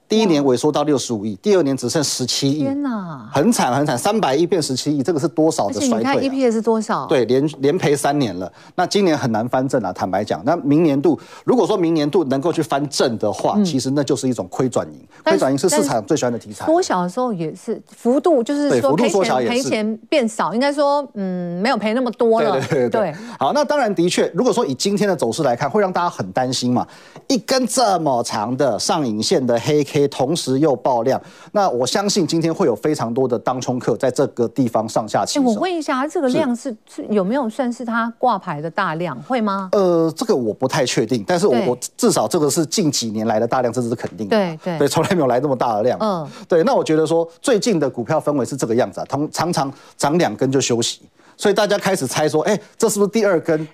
[0.10, 5.98] 第一年萎缩到六十五亿，第二年只剩十七亿，天哪，很惨很惨，三百亿变十七亿，这个是多少的衰退？
[5.98, 7.06] 你看 EPS 是多少？
[7.08, 8.50] 对，连连赔三年了。
[8.76, 10.42] 那今年很难翻正啊，坦白讲。
[10.46, 15.06] 那明年度，如果说明年度能够去翻正的话，其实那就是一种亏转盈。
[15.26, 16.66] 亏转盈是市场最喜欢的题材。
[16.66, 22.58] 缩小的时候也是幅度，就是说赔钱赔钱变少，应该说嗯没有赔那么多了。
[22.70, 23.16] 对对对。
[23.38, 26.88] 好，那当然的确，如果说以今天的走势来看，会让大家很担心嘛。
[27.28, 29.97] 一根这么长的上影线的黑 K。
[30.10, 31.22] 同时又爆量，
[31.54, 35.46] 那我相信今天会有非常多的当冲客在这个地方上下起手。
[35.46, 39.18] 我问一下，这个量是是有没有算是它挂牌的大量？
[39.22, 39.70] 会吗？
[39.72, 44.36] 呃，这个我不太确定，但是我我至少这个是近几年来的大量，这是肯定的。
[44.36, 45.98] 对对对，从来没有来这么大的量。
[46.02, 46.62] 嗯，对。
[46.66, 51.04] 那我觉得说最近的股票氛围是这个样子啊，通常常涨两根就休息，
[51.38, 53.66] 所以大家开始猜说，哎，这是不是第二根？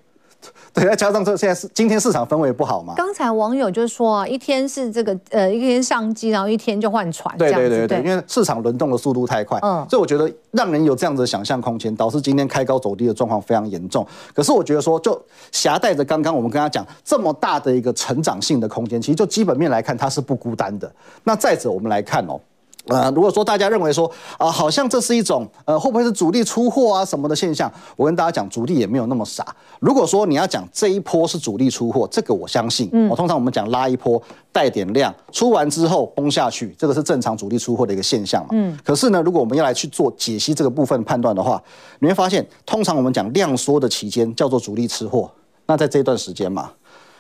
[0.76, 2.96] 对，再加上这现在是今天市场氛围不好嘛？
[2.98, 7.38] 刚才网友就说啊，一天是这个呃，一天上机，然后一天就换船。
[7.38, 14.04] 对对对对，因为市场轮动的速度太快，嗯，所以我觉得让人有这样子的想象空间，导致今天开高走低的状况非常严重。
[14.34, 20.92] 可是我觉得说，就夹带着刚刚我们跟他讲这么大的一个成长性的空间，其实就基本面来看，它是不孤单的。
[21.24, 22.40] 那再者，我们来看哦。
[22.88, 24.06] 呃，如果说大家认为说
[24.38, 27.72] 啊、呃，好像这是一种呃，会不会是主力出货啊什么的现象？
[27.96, 29.56] 我跟大家讲，主力也没有那么傻。
[29.80, 32.90] 如果说你要讲这一波是主力出货，这个我相信。
[32.92, 38.50] 嗯，我通常我们讲拉一波带点量，出完之后崩下去，这个是正常主力出货的一个现象嘛。
[38.52, 38.78] 嗯。
[38.84, 41.62] 可是呢，如果我们要来去做解析这个部分判断的话，
[42.00, 45.32] 你会发现，通常我们讲量缩的期间叫做主力吃货。
[45.66, 46.70] 那在这段时间嘛，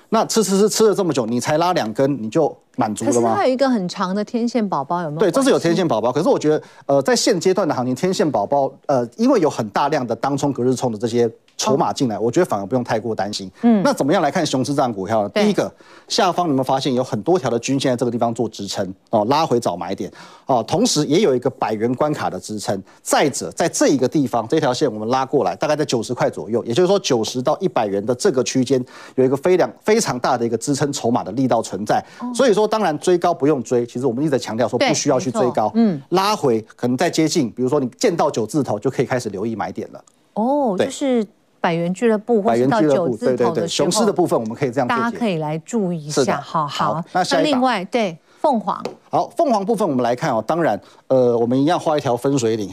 [0.09, 2.53] 那吃吃吃吃了这么久，你才拉两根，你就。
[2.75, 3.21] 满足了吗？
[3.21, 5.19] 可是它有一个很长的天线宝宝，有没有？
[5.19, 6.11] 对，这是有天线宝宝。
[6.11, 11.29] 可是我觉得，呃，在现阶段的行情，天线宝宝，呃，因为有很大量的当冲、隔日冲的这些。
[11.55, 13.49] 筹码进来，我觉得反而不用太过担心。
[13.61, 15.29] 嗯，那怎么样来看雄狮这档股票呢？
[15.29, 15.71] 第一个，
[16.07, 20.11] 下方你们发现有很多条的均线在这个地方做支撑哦，拉回找买点
[20.47, 22.81] 哦，同时也有一个百元关卡的支撑。
[23.03, 28.83] 再者，在这一个地方，这条线我们拉过来，大概在九十块左右，也就是说九十到一百元的这个区间
[29.13, 32.03] 有一个非常非常大的一个支撑筹码的力道存在。
[32.33, 35.71] 所以说，当然追高不用追，其实我们一直在强调说不需要去追高。
[35.75, 40.03] 嗯，拉回可能再接近，比如说你见到九字头就可以开始留意买点了。
[40.33, 41.25] 哦，就是。
[41.63, 46.35] 百元俱乐部或者到九字头的雄狮的部分，我们可以这样，大家可以来注意一下。
[46.41, 50.43] 好好，那另外对凤凰，好，凤凰部分我们来看哦。
[50.45, 50.77] 当然，
[51.07, 52.69] 呃，我们一样画一条分水岭，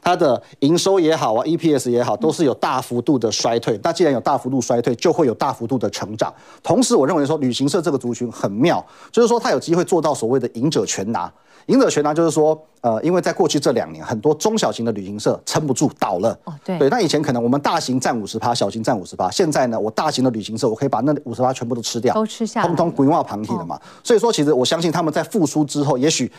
[0.00, 3.78] 它的营收也好啊，EPS 也好，都是有大幅度的衰退。
[3.82, 6.32] 那既然有大幅度衰退，就会有大幅度的成长。
[6.62, 11.30] 同时，我认为说旅行社这个族群很妙，就是说它有机会做到所谓的赢者全拿。
[11.66, 16.36] 赢者全拿就是说，呃，因为在过去这两年，很多中小型的旅行社撑不住倒了。
[16.44, 16.78] 哦，对。
[16.78, 19.30] 对，那以前可能我们大型占五十趴，小型占五十趴。
[19.30, 23.78] 现在呢，我大型的旅行社，我可以把那五十趴全部都吃掉，都吃下，通通规划旁体的嘛。
[24.02, 26.30] 所以说，其实我相信他们在复苏之后，也许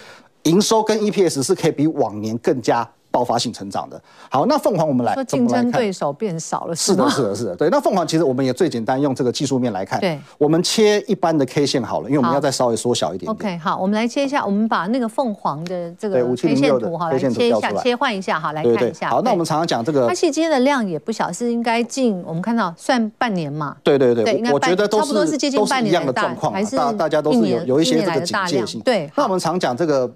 [0.43, 2.87] 营收跟 EPS 是可以比往年更加。
[3.11, 4.01] 爆发性成长的。
[4.29, 7.69] 好，那凤凰我们来，说竞争对手变少了，是的，是的，是的，对。
[7.69, 13.51] 那凤凰其实我们也最简单用这个技术面来看，对，我们切一般的 K 线好了，因为我们要再稍微缩小一点点。
[13.53, 19.09] OK，好，我们来切一下，我们把那个凤凰的这个 K 线图哈，来切一下，切换一下哈，来看一下。
[19.09, 23.75] 好，那我们常常讲这个，它其实今天的量也不小，是应该近，我们看到算半年嘛？
[23.83, 28.79] 对对对，我觉得差不多是接近半年的状况，还是大大家都是有有一些这个警戒性。
[28.81, 30.09] 对，那我们常讲这个。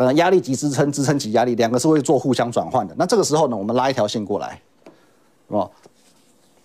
[0.00, 2.94] 呃，压力及支撑，支撑及压力，两个是会做互相转换的。
[2.96, 4.58] 那这个时候呢，我们拉一条线过来，
[5.46, 5.68] 是吧？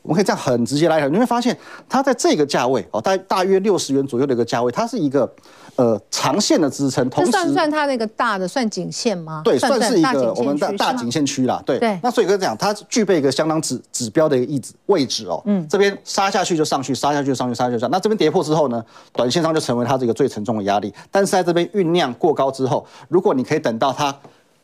[0.05, 1.57] 我们可以这样很直接拉一条，你会发现
[1.89, 5.29] 它在这个价位哦，大大约六十元左右的一个价位，它是一个。
[5.77, 9.41] 呃，长线的支撑，同时算算它那个大的算颈线吗？
[9.43, 11.61] 对，算是一个我们的大颈线区啦。
[11.65, 15.41] 对，那所以跟讲，它具备一个相当指指标的一个位置位置哦。
[15.43, 17.91] 嗯，这边杀下去就上去，杀下去就上去，杀下去就上。
[17.91, 20.93] 那这边跌破之后呢，短线上就成为它这个最沉重的压力。
[21.11, 24.17] 但是在这边酝酿过高之后，如果你可以等到它。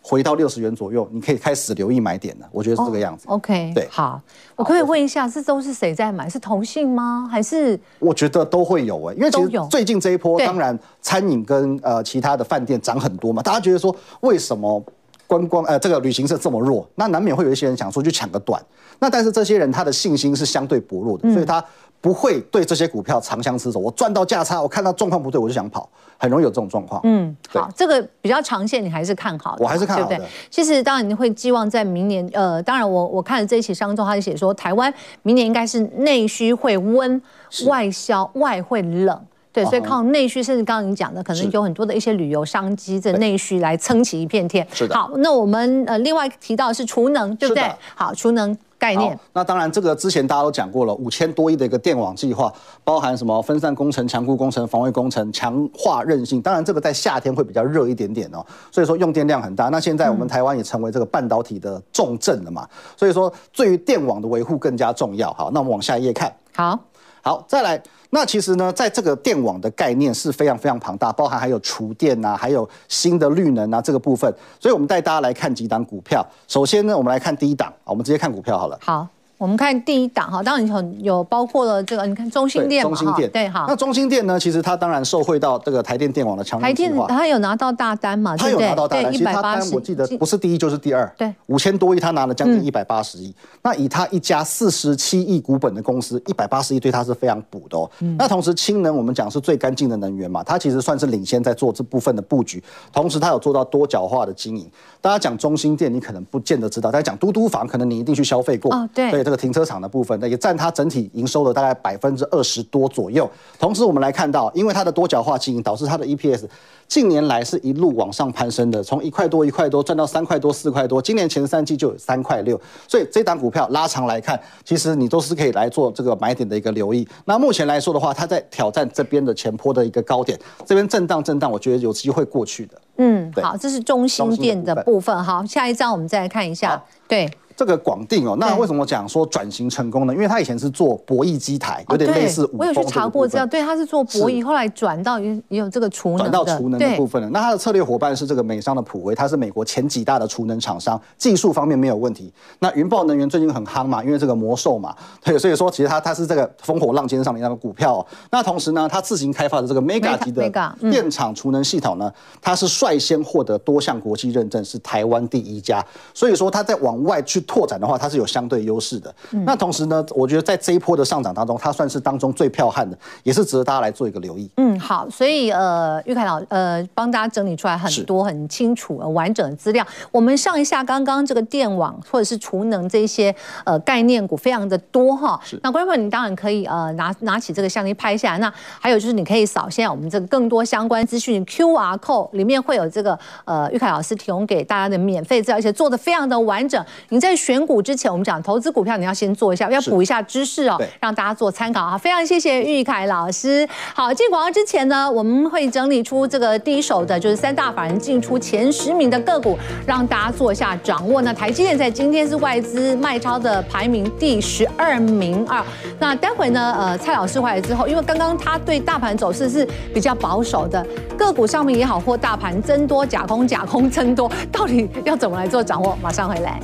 [0.03, 2.47] 回到六十元左右，你可以开始留意买点了。
[2.51, 3.27] 我觉得是这个样子。
[3.27, 4.19] Oh, OK，对，好，
[4.55, 6.27] 我可以问一下，这都是谁在买？
[6.27, 7.27] 是同性吗？
[7.31, 7.79] 还是？
[7.99, 14.83] 我觉得都会有诶，因为其实最近这一波，当然餐饮跟呃其他的饭店涨很多嘛，大家觉得说为什么
[15.27, 16.89] 观光呃这个旅行社这么弱？
[16.95, 18.59] 那难免会有一些人想说去抢个短。
[18.99, 21.63] 那但是这些人他的信心是相对薄弱的，嗯、所以他。
[22.01, 23.79] 不会对这些股票长相厮守。
[23.79, 25.87] 我赚到价差，我看到状况不对，我就想跑，
[26.17, 26.99] 很容易有这种状况。
[27.03, 30.07] 嗯，好，这个比较长线，你还是看好的，我还是看好的。
[30.09, 30.27] 对不对？
[30.49, 37.21] 其实当然你会寄望在明年，呃，当然我我看了这一期商周，他就写说台湾明年应该是内需会温，
[37.67, 39.21] 外销外会冷，
[39.53, 44.67] 对，所以靠内需，甚至刚刚你讲的，可能有很多的一些旅游商机，这内需来撑起一片天。
[44.73, 44.95] 是的。
[44.95, 47.71] 好，那我们呃另外提到的是储能，对不对？
[47.93, 48.57] 好，储能。
[48.81, 52.51] 概念，那当然，这个之前大家都讲过了，五千多亿的一个电网计划，
[52.83, 56.41] 包含什么分散工程、强固工程、防卫工程、强化韧性。
[56.41, 59.69] 当然，这个在夏天会比较热一点点哦，所以说用电量很大。
[59.69, 62.67] 那现在我们台湾也成为这个半导体的重镇了嘛，
[62.97, 65.31] 所以说对于电网的维护更加重要。
[65.33, 66.35] 好，那我们往下一页看。
[66.53, 66.77] 好，
[67.21, 67.81] 好，再来。
[68.09, 76.25] 那其实呢，在这个电网的概念是非常非常庞大，包含还有厨电啊，还有新的绿能啊这个部分，所以我们带大家来看几档股票。
[76.47, 78.77] 首先呢，我们来看第一档，我们直接看股票好了。
[78.81, 79.07] 好。
[79.41, 83.65] 我们看第一档哈，当然很有包括了这个，你看中兴电嘛，中兴电对哈。
[83.67, 86.61] 那中兴电呢，其实它当然受惠到这个台电电网的强。
[86.61, 88.37] 台电它有拿到大单嘛？
[88.37, 91.11] 它有拿到大单，其实它单我记得不是第一就是第二。
[91.17, 93.33] 对，五千多亿，它拿了将近一百八十亿。
[93.63, 97.89] 那以它一家四十七亿股本的公司，一百八十亿对它是非常补的哦。
[98.19, 102.63] 那同时氢能我们讲是最干净的能源嘛，它其实算是领先在做这部分的布局。
[102.93, 104.69] 同时它有做到多角化的经营。
[105.01, 108.71] 大家讲中心店，你可能不见得知道，大家讲嘟嘟房，可能你一定去消费过。
[108.71, 109.09] 哦，对。
[109.09, 110.17] 对这个停车场的部分。
[110.21, 113.29] 那也占它整体营收的大概百分之二十多左右。
[113.59, 116.43] 同时，我们来看到，因为它的多角化经营，导致它的 EPS
[116.91, 121.01] 近年来是一路往上攀升的，从一块多、一块多赚到三块多、四块多。
[121.01, 127.07] 今年前三季就有三块六，所以这档股票拉长来看，其实你都是可以来做这个买点的一个留意。
[127.23, 132.81] 那目前来说的话，它在挑战这边的前坡的一个高点，这边震荡震荡，我觉得有机会过去的。
[132.97, 135.23] 嗯，好，这是中心店的部分。
[135.23, 136.83] 好，下一张我们再来看一下。
[137.07, 137.31] 对。
[137.61, 140.13] 这个广定哦，那为什么讲说转型成功呢？
[140.15, 142.57] 因为他以前是做博弈机台，有点类似五。
[142.57, 147.29] 我有去查过资料，对，他是做博弈，后来转到也有这个储能，转到储能的部分了。
[147.29, 152.33] 那他的策略伙伴是这个美商的普威，他是美国前几大的储能厂商，技术方面没有问题。
[152.57, 158.05] 那云豹能源最近很夯嘛，因为这个魔兽嘛，对，所以说其实他他是这个烽火浪尖上面那个股票哦。
[158.31, 160.49] 那同时呢，他自行开发的这个 Mega 级的
[160.89, 165.85] 电厂储能系统呢，它是率先获得多项国际认证，是台湾第一家。
[166.11, 169.13] 所以说他在往外去拓展的话，它是有相对优势的。
[169.31, 174.49] 嗯、那同时呢，我觉得在这一波的上涨当中，它算是当中最彪悍的，也是值得大家来做一个留意。
[174.55, 179.85] 嗯，好，所以呃，玉凯老呃帮大家整理出来很多很清楚完整的资料。
[180.11, 183.35] 我们上一下刚刚这个电网或者是储能这些
[183.65, 185.37] 呃概念股非常的多哈。
[185.61, 188.37] 那观众朋友，你当然可以呃拿拿起这个相机拍下来。
[188.37, 188.49] 那
[188.79, 196.81] 还有就是你可以扫现在我们这个更多相关资讯 QR code 里面会有这个呃玉凯老师提供给大家的免费资料，而且做的非常的完整。
[197.09, 201.97] 你在选股之前，我们讲投资股票，你要先做一下，要补一下知识哦，让大家做参考啊。
[201.97, 203.67] 非常谢谢玉凯老师。
[203.93, 211.21] 好，进广告之前呢，我们会整理出这个第一手的，就是三大法人进出前十名的个股，让大家做一下掌握。
[211.21, 215.65] 那台积电在今天是外资卖超的排名第十二名啊。
[215.99, 220.85] 那待会呢，呃，蔡老师回来之后，因为刚刚他对大盘走势是比较保守的，
[221.17, 225.97] 个股上面也好，或大盘增多假空假空增多，到底要怎么来做掌握？
[226.01, 226.59] 马上回来。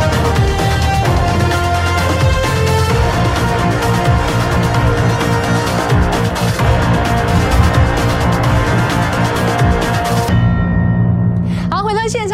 [0.00, 0.47] 现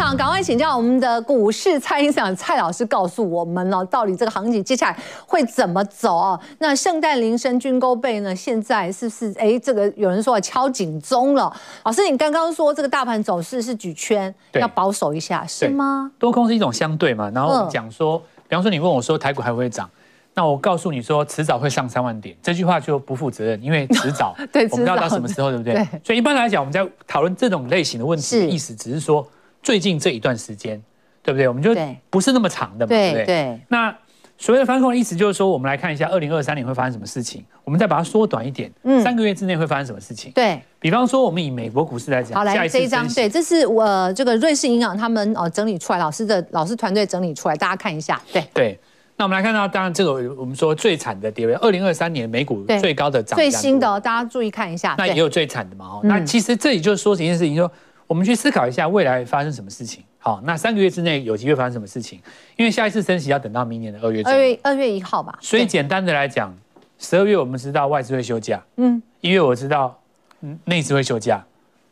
[0.05, 6.39] 场赶快请教我们的股市蔡因斯坦蔡老师，告诉我们哦，到底这个行情接下来会怎么走哦？
[6.59, 8.35] 那圣诞铃声军勾背呢？
[8.35, 11.51] 现在是不是哎，这个有人说要敲警钟了？
[11.83, 16.11] 老师，你刚刚说这个大盘走势是举圈，要保守一下，是吗？
[16.19, 17.31] 多空是一种相对嘛。
[17.33, 19.89] 然后我们讲说，比方说你问我说台股还会涨，
[20.35, 25.73] 那我告诉你说迟早会上三万点，这句话就不负责任，因为迟早 对，我们不知道到什么时候，对不对？
[25.73, 25.87] 对。
[26.03, 29.27] 所以一般来讲，我们在讨论这种类型的问题，意思只是说。
[29.65, 30.79] 最近这一段时间，
[31.23, 31.47] 对不对？
[31.47, 31.75] 我们就
[32.11, 33.25] 不是那么长的嘛，对不对？
[33.25, 33.59] 对。
[33.67, 33.93] 那
[34.37, 40.31] 所谓的翻空的意思就是说，我们来看一下二零二三年会发生什么事情，我们再把它缩短一点，嗯，三个月之内会发生什么事情？
[40.35, 40.61] 对。
[40.79, 48.47] 比方说，我们以美国股市来讲，好，来这一张，对，这是我这个瑞士银行他们哦整理出来，老师的老师团队整理出来，大家看一下，对。
[48.53, 48.79] 对。
[49.17, 54.93] 那我们来看到，当然这个我们说最惨的跌位，二零二三年美股最高的涨，最新的，大家注意看一下。
[54.97, 55.85] 那也有最惨的嘛？
[55.85, 57.71] 哦，那其实这里就是说一件事情，说
[58.07, 60.03] 我们去思考一下未来发生什么事情。
[60.19, 62.19] 好，那三个月之内有机会发生什么事情？
[62.55, 64.21] 因为下一次升息要等到明年的二月。
[64.23, 65.37] 二月二月一号吧。
[65.41, 66.55] 所以简单的来讲，
[66.97, 69.99] 十二月我们知道外资会休假，嗯，一月我知道，
[70.41, 71.43] 嗯，内资会休假。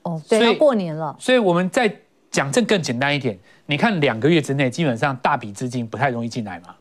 [0.03, 1.15] 哦，对，要过年了。
[1.19, 1.93] 所以我们再
[2.31, 6.75] 讲这更简单一点，你看两个月之内基本上大笔资金不太容易进来嘛，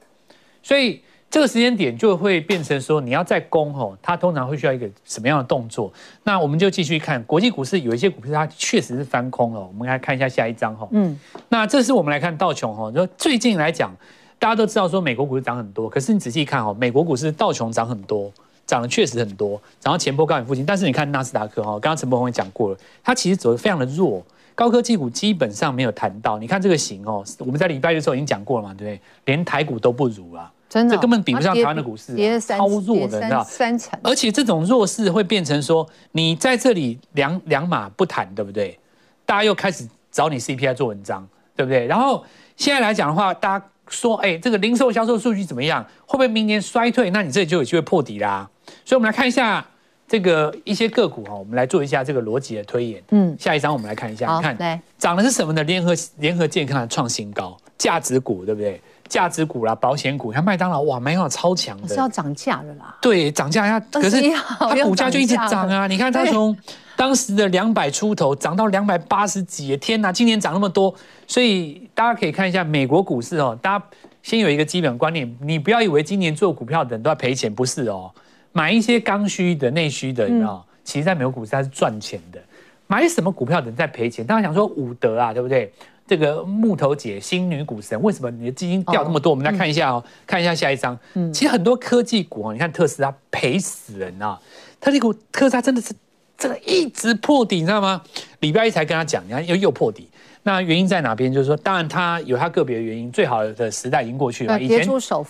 [0.62, 1.02] 所以。
[1.32, 5.90] 这个时间点就会变成说，你要再攻吼，它通常会需要一个什么样的动作？
[6.24, 9.60] 那我们就继续看国际股市，有一些股票它确实是翻空了。
[9.60, 10.86] 我们来看一下下一张哈。
[10.90, 11.18] 嗯，
[11.48, 13.90] 那这是我们来看道琼哈，就最近来讲，
[14.38, 18.30] 大家都知道说美国股市涨很多，可是你仔细看哈，美国股市道琼涨很多，
[18.66, 20.66] 涨的确实很多，涨到前波高点附近。
[20.66, 24.22] 但是你看纳斯达克哈，刚刚陈柏宏也讲过了，它其实走的非常的弱，
[24.54, 26.38] 高科技股基本上没有谈到。
[26.38, 29.00] 你看这个型哦，我们在礼拜的时候已经讲过了嘛，对不对？
[29.24, 30.52] 连台股都不如啊。
[30.72, 33.44] 真的，这根本比不上台湾的股市，超弱的，你知道？
[33.44, 33.98] 三成。
[34.02, 38.78] 而且这种弱势会变成说，你在这里两两码不谈，对不对？
[39.26, 41.86] 大家又开始找你 CPI 做文章，对不对？
[41.86, 42.24] 然后
[42.56, 45.84] 现在来讲的话，大家说，哎，这个零售销售数据怎么样？
[46.06, 47.10] 会不会明年衰退？
[47.10, 48.48] 那你这里就有机会破底啦。
[48.82, 49.62] 所以，我们来看一下
[50.08, 53.02] 这个一些个股哈，我们来做一下这个逻辑的推演。
[53.10, 55.62] 嗯，下一张我们来看一下，你看，涨的是什么呢？
[55.64, 58.80] 联合联合健康创新高，价值股，对不对？
[59.12, 62.96] 价值股啦，保险股，像麦当劳，哇，麦当劳超强的，是要涨价的啦。
[62.98, 64.22] 对，涨价呀，可是
[64.58, 65.86] 它股价就一直涨啊。
[65.92, 66.56] 你看它从
[66.96, 70.94] 当时的两百出头涨到两百八十几，天哪，今年涨那么多。
[71.26, 73.54] 所以大家可以看一下美国股市哦。
[73.60, 73.84] 大家
[74.22, 78.10] 先有一个基本观念，你不要以为今年做股票的人都要赔钱，不是哦。
[78.52, 82.40] 买一些刚需的、内需的，你知道，其实在美国股市它是赚钱的。
[82.86, 84.26] 买什么股票的人在赔钱？
[84.26, 85.70] 大家想说伍德啊，对不对？
[86.12, 89.30] 这个木头姐，新女股神，为什么你的基金掉那么多？
[89.30, 90.94] 我们来看一下哦，看一下下一张。
[91.14, 94.38] 嗯，其实很多科技股哦，你看特斯拉赔死人啊！
[94.78, 95.94] 特技股特斯拉真的是
[96.36, 98.02] 这个一直破底，你知道吗？
[98.40, 100.06] 礼拜一才跟他讲，你看又又破底。
[100.42, 101.32] 那原因在哪边？
[101.32, 104.60] 就是说，当然它有它个别的原因，最好的时代已经过去了。
[104.60, 104.86] 以前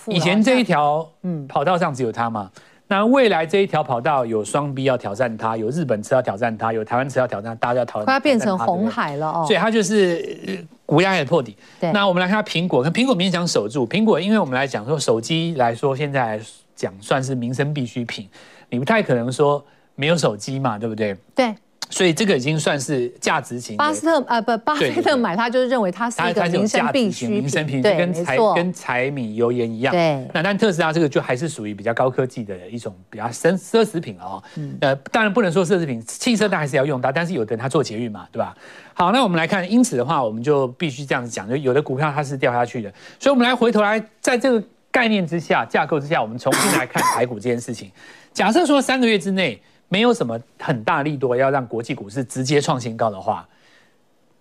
[0.08, 2.50] 以前这一条嗯跑道上只有它嘛。
[2.92, 8.06] 那未来这一条跑道有双 B 要挑战它，有日本车要挑战它，有台湾车要挑战，大家要挑战。
[8.06, 9.44] 它变成红海了哦。
[9.46, 11.56] 所以它就是股价也破底。
[11.80, 11.90] 对。
[11.92, 13.88] 那我们来看苹果，跟苹果勉强守住。
[13.88, 16.40] 苹果，因为我们来讲说手机来说，现在来
[16.76, 18.28] 讲算是民生必需品，
[18.68, 19.64] 你不太可能说
[19.94, 21.16] 没有手机嘛，对不对？
[21.34, 21.54] 对。
[21.92, 23.76] 所以这个已经算是价值型。
[23.76, 29.92] 巴斯特啊不，巴菲特买它就是认为它是一个民生必需品，民生品跟柴跟柴米油盐一样。
[29.92, 30.26] 对。
[30.32, 34.42] 那但特斯拉这个就还是属于比较高科技的一种比较奢奢侈品了哦。
[34.56, 34.74] 嗯。
[34.80, 38.56] 呃，当然不能说奢侈品，汽车当然还是要用到，但是有的人他做捷运嘛，对吧？
[38.94, 42.90] 好，那我们来看，因此的话，我们就必须这样子讲，就有的股票它是掉下去的，
[43.20, 47.90] 所以我们来回头来，在这个概念之下、架构之下，我们重新来看台股这件事情。
[48.32, 49.60] 假设说三个月之内。
[49.92, 53.46] 没有什么很大力度要让国际股市直接创新高的话，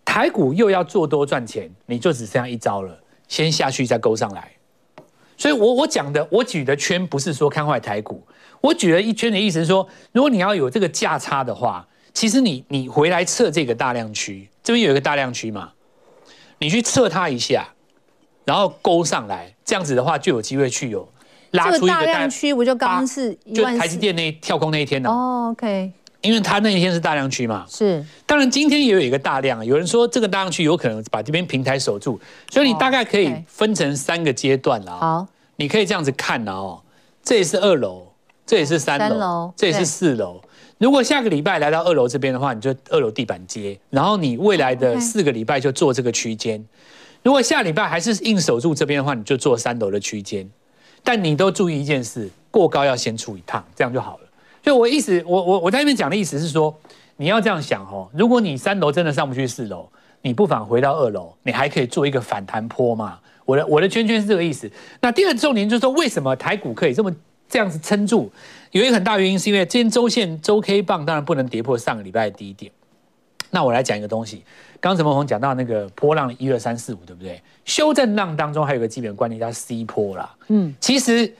[0.05, 2.97] 台股又要做多赚钱，你就只剩下一招了，
[3.27, 4.49] 先下去再勾上来。
[5.35, 8.25] 所以我，我我讲的，我举的圈不是说看坏台股，
[8.61, 15.73] 我举了一圈的意思是说，如果你要有这个价差的话，其实你你回来测这个大量区，这边有一个大量区嘛，
[16.59, 17.67] 你去测它一下，
[18.45, 21.11] 然后勾上来，这样子的话就有机会去有。
[21.51, 25.09] 拉出一个大量区，不就刚刚是就台积电那跳空那一天呢？
[25.09, 25.91] 哦，OK，
[26.21, 27.65] 因为它那一天是大量区嘛。
[27.69, 34.93] 是，当然今天也有一个大量，有人说这个大量区有可能把这边平台守住，所以你大概可以分成三个阶段啦。
[34.93, 35.27] 好，
[35.57, 36.81] 你可以这样子看了哦，
[37.23, 38.07] 这也是二楼，
[38.45, 40.41] 这也是三楼，这也是四楼。
[40.77, 46.65] 如果下个礼拜来到二楼这边的话，你就二楼地板接，然后你未来的四个礼拜就做这个区间。
[47.21, 50.49] 如果下礼拜还是硬守住这边的话，你就做三楼的区间。
[51.03, 54.23] 但你都注意一件事，过高要先出一趟，这样就好了。
[54.63, 56.75] 所以我意思，我我我在那边讲的意思是说，
[57.17, 58.07] 你要这样想哦。
[58.13, 59.89] 如果你三楼真的上不去四楼，
[60.21, 63.19] 你不妨回到二楼，你还可以做一个反弹坡嘛。
[63.45, 64.69] 我的我的圈圈是这个意思。
[65.01, 67.11] 那第二重点就是说，为什么台股可以这么
[67.49, 68.31] 这样子撑住？
[68.69, 72.71] 有一个很大原因是因为今天周线周 K 棒当然不能跌破上个礼拜的低点。
[73.49, 74.43] 那我来讲一个东西。
[74.81, 77.41] 刚陈文宏讲到那个波浪一二三四五，对不对？
[77.63, 80.35] 修正浪当中还有个基本观念叫 C 波啦。
[80.47, 81.33] 嗯，其实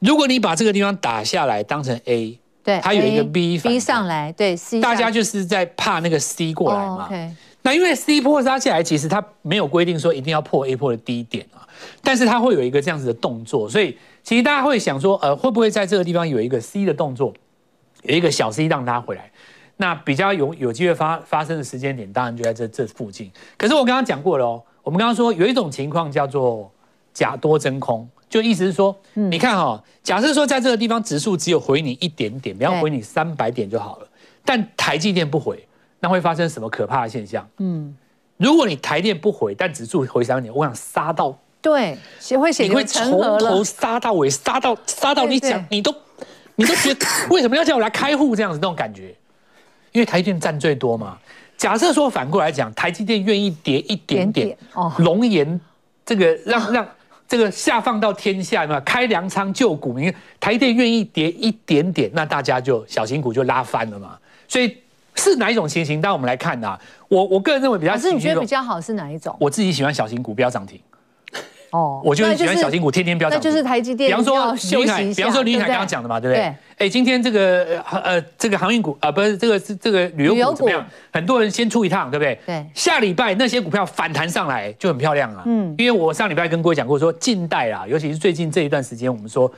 [0.00, 7.08] 如果你把这个地方打下来当成 A，对，它有一个 B 反 B 上来，对 C，大家就是在怕那个 C 过来嘛。
[7.60, 11.68] 那因为 C 波杀下来，其实它没有规定说一定要破 A 波的低点啊，
[12.02, 17.34] 但是它会有一个这样子的动作，所以其实大家会想说，呃，会不会在这个地方有一个 C 的动作，
[18.04, 19.30] 有一个小 C 让它回来？
[19.80, 23.30] 那比较有有机会发发生的时间点，当然就在这这附近。
[23.56, 26.70] 可是我刚刚讲过了哦，我们刚刚说有一种情况叫做
[27.14, 34.08] 假多真空，就意思是说，嗯、你看哈、哦，假设说在这个地方指数只有回你一点点，比方回你三百点就好了，
[34.44, 35.64] 但台积电不回，
[36.00, 37.48] 那会发生什么可怕的现象？
[37.58, 37.96] 嗯，
[38.36, 41.96] 如果你台电不回，但指数回三百点，我想杀到对，
[42.36, 45.94] 会写你会从头杀到尾，杀到杀到你讲你都
[46.56, 49.14] 你都觉得 为什么要叫我来开户这样子那种感觉？
[49.92, 51.18] 因为台积电占最多嘛，
[51.56, 54.56] 假设说反过来讲，台积电愿意跌一点点，
[54.98, 55.60] 龙岩
[56.04, 56.88] 这个让让
[57.26, 64.16] 这个下放到天下嘛，开粮仓救股民，台积电愿意跌一点点，那大家就小型股就拉翻了嘛。
[64.46, 64.76] 所以
[65.14, 66.00] 是哪一种情形？
[66.00, 66.78] 当我们来看啊，
[67.08, 69.36] 我我个人认为比较，可是你觉得比较好是哪一种？
[69.38, 70.80] 我自己喜欢小型股，不要涨停。
[71.70, 73.38] 哦，我就喜欢小金股，天天飙涨。
[73.38, 74.08] 那就是台积电。
[74.08, 76.54] 比方说李凯，比方说李凯刚刚讲的嘛，对不对？
[76.78, 80.86] 哎，今天这个呃这个航运股啊，不是这个是这个旅游股怎么样？
[81.12, 82.38] 很多人先出一趟，对不对？
[82.46, 82.66] 对。
[82.72, 85.42] 下礼拜那些股票反弹上来就很漂亮啊。
[85.46, 85.74] 嗯。
[85.76, 89.50] 因为我上礼拜跟各位讲过，说近代啊，尤其是最近这一段时间，我们说，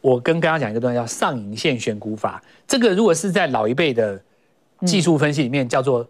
[0.00, 2.42] 我跟刚刚讲一个东西叫上影线选股法。
[2.66, 4.20] 这个如果是在老一辈的
[4.86, 6.08] 技术分析里面叫做。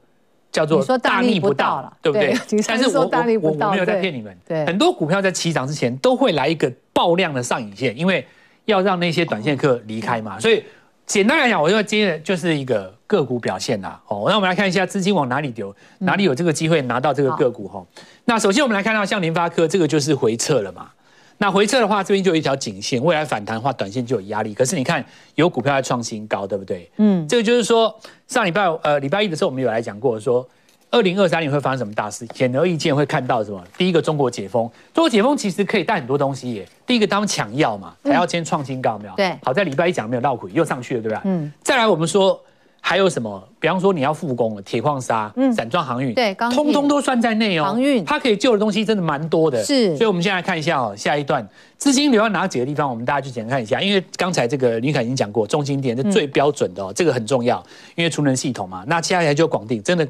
[0.58, 2.34] 叫做大逆不道了，对不对？
[2.66, 4.36] 但是我我我没有在骗你们。
[4.46, 8.26] 对，很多股票在起涨之前都会来一个爆量的上影线，因为
[8.64, 10.40] 要让那些短线客离开嘛。
[10.40, 10.64] 所以
[11.06, 14.00] 简单来讲，我认为今天就是一个个股表现啦。
[14.08, 17.84] 哦，那我们来看一下资金往哪里流，哪里有这个机会拿到这个个股哈。
[18.24, 20.90] 那首先我们来看到像联发科这个就是回撤了嘛。
[21.40, 24.52] 那回撤的话，这边就有一条颈线，未来反弹的话，短线就有压力。
[24.52, 25.04] 可是你看，
[25.36, 26.90] 有股票在创新高，对不对？
[26.96, 27.94] 嗯，这个就是说，
[28.26, 30.46] 上礼拜呃礼拜一的时候，我们有来讲过，说
[30.90, 32.26] 二零二三年会发生什么大事？
[32.34, 33.62] 显而易见会看到什么？
[33.76, 36.68] 第一个，中国解封，中国解封其实可以带很多东西耶。
[36.84, 39.14] 第一个，当抢药嘛，还要先创新高，有没有？
[39.14, 39.38] 对。
[39.44, 41.22] 好在礼拜一讲没有绕口，又上去了，对吧？
[41.24, 41.52] 嗯。
[41.62, 42.40] 再来，我们说。
[42.80, 43.42] 还有什么？
[43.60, 47.64] 比方说你要复工了，铁矿砂、嗯，散装航运，对，通通都算在内哦。
[47.64, 49.62] 航运，它可以救的东西真的蛮多的。
[49.62, 52.88] 是，所以我们现在来看一下哦，下一段资金流到哪几个地方？
[52.88, 53.80] 我们大家去简单看一下。
[53.80, 57.62] 因为刚才这个林凯已经讲过，中心点是最标准的哦，这个很重要，
[57.94, 58.84] 因为储能系统嘛。
[58.86, 60.06] 那接下来就广定，真的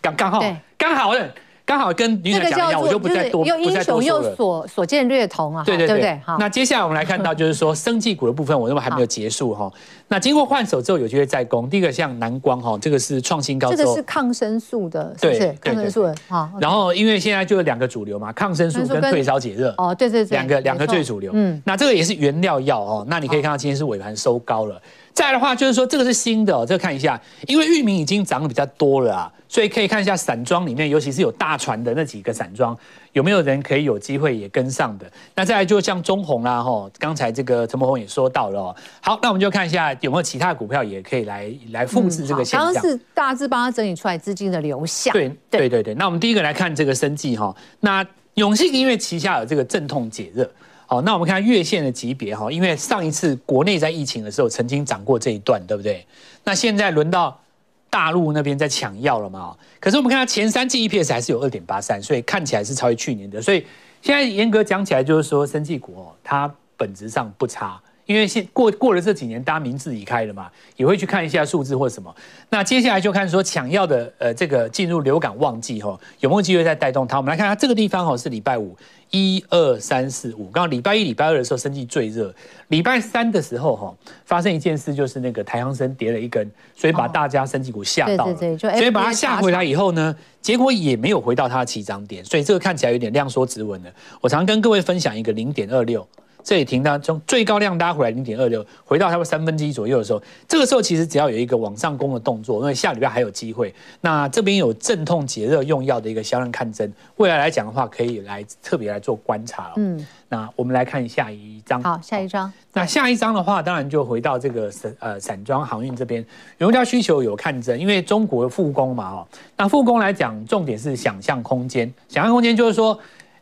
[0.00, 0.42] 刚刚好，
[0.76, 1.30] 刚好的
[1.66, 9.70] 刚好跟女仔讲一样，我就不再多又英雄又所所见略同啊，对对对，那接下来我们来看到就是说生技股的部分，我认为还没有结束哈。
[10.06, 11.68] 那经过换手之后，有机会再攻。
[11.68, 15.52] 第一个像南光哈，这个是创新高，这个是抗生素的，是不是？
[15.60, 16.48] 抗生素的哈。
[16.60, 19.74] 然后因为现在就有两个主流嘛，抗生素跟退烧解热。
[19.76, 21.32] 哦，对对对，两个两个最主流。
[21.34, 23.04] 嗯，那这个也是原料药哦。
[23.08, 24.80] 那你可以看到今天是尾盘收高了。
[25.16, 29.32] 再来的话就是说这个是新的，这个看一下，因为域名已经涨得比较多了啊。
[29.48, 32.76] 所以可以看一下散装里面，尤其是有大船的那几个散装，
[33.12, 35.10] 有没有人可以有机会也跟上的？
[35.36, 38.76] 那再来就像中红啦，哈，刚才这个陈柏宏也说到了哦。
[39.00, 42.64] 好，那我们就看一下有没有其他股票也可以来来复制这个现象。
[42.64, 45.12] 刚刚是大致帮他整理出来资金的流向。
[45.14, 45.94] 对对对对。
[45.94, 48.04] 那我们第一个来看这个生技哈，那
[48.34, 50.50] 永信因为旗下有这个镇痛解热，
[50.86, 56.06] 好，那我们看月线的级别哈，因为上一次国内在疫情的时候曾经涨过这一段，对不对？
[56.44, 57.40] 那现在轮到。
[57.88, 59.56] 大陆那边在抢药了嘛？
[59.80, 63.40] 可是我们看它前三季 EPS 还是有二点八三，所以看起来是超越去年的。
[63.40, 63.64] 所以
[64.02, 67.80] 现在严格讲起来，就是说生技股哦，它本质上不差。
[68.06, 72.14] 因为现过过了这几年，大家民智已开了嘛，也会去看一下数字或什么。
[72.48, 77.16] 那接下来就看说抢药的呃这个进入流感旺季哈，有没有机会再带动它？
[77.16, 78.76] 我们来看它这个地方哈，是礼拜五
[79.10, 82.32] 一二三四五，刚好礼拜一礼拜二的时候生技最热，
[82.68, 83.92] 礼拜三的时候哈
[84.24, 93.90] 发生一件事，就是那个台康生跌了一根，所以把大家生技股吓到了，对对对，所以把它吓回来以后呢，结果也没有回到它的起涨点，所以这个看起来有点量缩止稳了。
[94.20, 96.06] 我常跟各位分享一个零点二六。
[96.46, 103.74] 这里停到从最高量拉回来零点二六，回到差不多三分之一左右的时候，这个时候其实只要有一个往上攻的动作，因为下礼拜还有机会。
[104.00, 109.72] 那这边有镇痛解热用药的一个销量看增，未来来讲的话，可以来特别来做观察。
[109.74, 111.82] 嗯，那我们来看下一张。
[111.82, 112.52] 好，下一张。
[112.72, 116.24] 那下一张的话，当然就回到这个散呃散装航运这边，
[116.58, 119.26] 原物料需求有看增，因为中国复工嘛，哦，
[119.56, 122.96] 那复工来讲，重点是想象空间，想象空间就是说。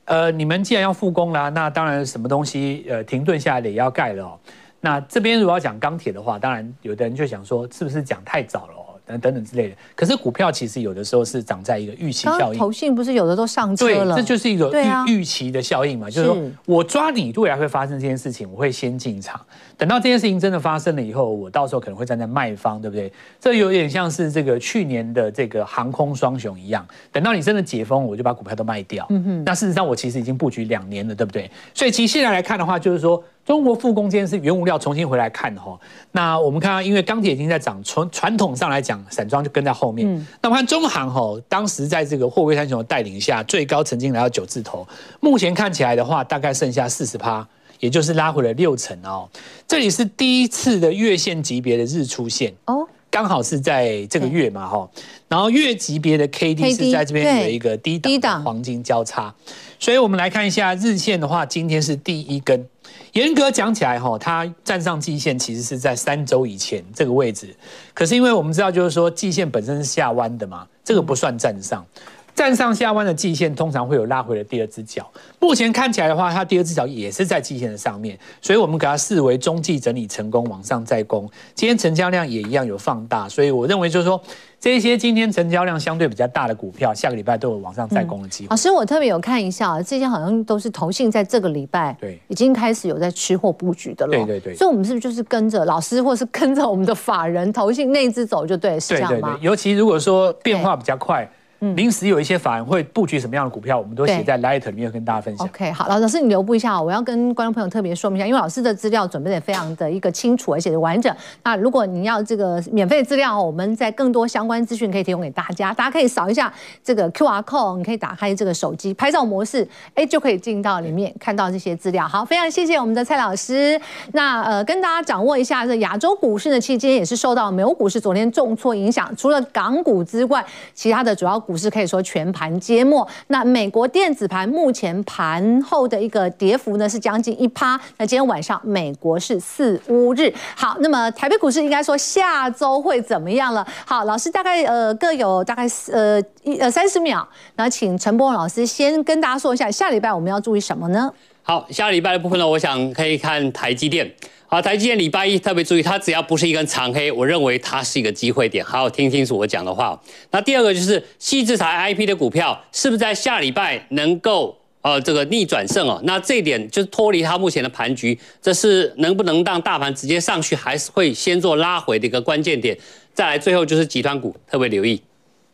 [0.06, 4.38] 呃，你们既然要复工啦，那当然什么东西呃停顿下来的也要盖了哦。
[4.80, 8.83] 那这边如果要讲钢铁的话，当然有的人就想说，是不是讲太早了？
[9.06, 12.58] 等等等之类的，可是股票其实有的时候是涨在一个预期效应。
[12.58, 14.14] 投信不是有的都上车了？
[14.14, 14.72] 对，这就是一个
[15.06, 19.38] 预预期的效应嘛，就是说我抓你未来会发生这件事情，我会先进场，
[19.76, 23.12] 等到这件事情真的发生了以后，我到时候可能会站在卖方，对不对？
[23.38, 29.06] 这有点像是这个去年的这个航空双雄一样，等到你真的解封，我就把股票都卖掉。
[29.10, 29.44] 嗯哼。
[29.44, 31.50] 那事实上我其实已经布局两年了，对不对？
[31.74, 33.22] 所以其实现在来看的话，就是说。
[33.44, 35.78] 中国复工这件事，原物料重新回来看哈，
[36.12, 40.08] 那我们看到，因为钢铁已经在涨，从传统上来讲，散装就跟在后面。
[40.08, 44.86] 嗯、那我们看中航哈，当时在这个货柜三雄的带领下，最高曾经来到九字头，
[45.20, 47.46] 目前看起来的话，大概剩下四十趴，
[47.80, 49.28] 也就是拉回了六成哦。
[49.68, 54.88] 这里是第一次的月线级别的日出线哦，刚好是在这个月嘛哈，
[55.28, 58.42] 然后月级别的 K D 是在这边有一个低档。
[58.42, 59.34] 黄金交叉，
[59.78, 62.66] 所以我们来看一下日线的话，今天是第一根。
[63.14, 67.54] 严格讲起来，哈，它站上季线其实是在三周以前这个位置，
[67.94, 71.86] 可是因为我们知道，就是说季线本身是下弯的嘛，这个不算站上。
[72.34, 75.08] 站上下弯的季线通常会有拉回的第二只脚，
[75.38, 81.30] 目前看起来的话，它第二只脚也是在季线的上面，所以我们给它视为中继整理成功，往上再攻。
[81.54, 84.20] 今天成交量也一样有放大，所以我认为就是说，
[84.58, 88.50] 这些今天成交量相对比较大的股票，下个礼拜都有往上再攻的机会。
[88.50, 94.10] 老师，我特别有看一下，这些好像都是投信在这个礼拜对已经开始有在吃货布局的了。
[94.10, 99.28] 对对对，所以我们是不是就是跟着老师，或是跟着我们的法人投信那只走就对，是这样吗？
[99.28, 101.30] 对对对，尤其如果说变化比较快。
[101.60, 105.46] 临时有一些法人会布局什么样的股票，我们都写在 Light 里面跟大家分享。
[105.46, 111.14] OK，好，老师你留步一下，我要跟观众朋友特别说明一下，因为老师的资料准备的非常的一个清楚而且完整。
[111.42, 116.52] 那如果你要这个免费资料，我们在更多相关资讯可以提供给大家，大家可以扫一下
[116.82, 122.06] 这个 QR code，你可以打开这个手机拍照模式，哎，就可以进到里面看到这些资料。
[122.06, 123.80] 好，非常谢谢我们的蔡老师。
[124.12, 130.44] 那呃，跟大家掌握一下，这亚洲股市呢，其实今天也是受到美国股市昨天重挫影响，除了港股之外，
[130.74, 132.34] 其他的主要股股市可以说全。
[132.34, 137.80] 盘皆末，那美国电子盘目前盘后的一个跌幅呢是将近一趴。
[137.96, 143.64] 那今天晚上美国是四乌日，好，那么台北股市应该说下周会怎么样了？
[143.86, 147.24] 好，老师大概呃各有大概呃一呃三十秒，
[147.54, 151.12] 那请陈波老师先跟大家说一下，下礼拜我们要注意什么呢？
[151.46, 154.10] 好，下礼拜的部分呢，我想可以看台积电。
[154.46, 158.64] 好，台积电礼拜一特别注意，它只要不是一根长黑，我认为它是一个机会点。
[158.64, 160.00] 好好听清楚我讲的话。
[160.30, 166.00] 那第二个就是矽智财 IP 的股票，是不是在下礼拜能够呃这个逆转胜哦？
[166.04, 172.74] 那这一点就是脱离它目前的盘局，这是能不能让大盘直接上去，还是会先做拉回的一个关键点。
[173.12, 175.02] 再来最后就是集团股，特别留意。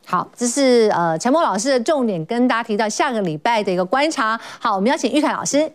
[0.06, 4.38] 好，这是呃陈柏老师的重点，跟大家提到下个礼拜的一个观察。
[4.58, 5.72] 好，我们邀请玉凯老师。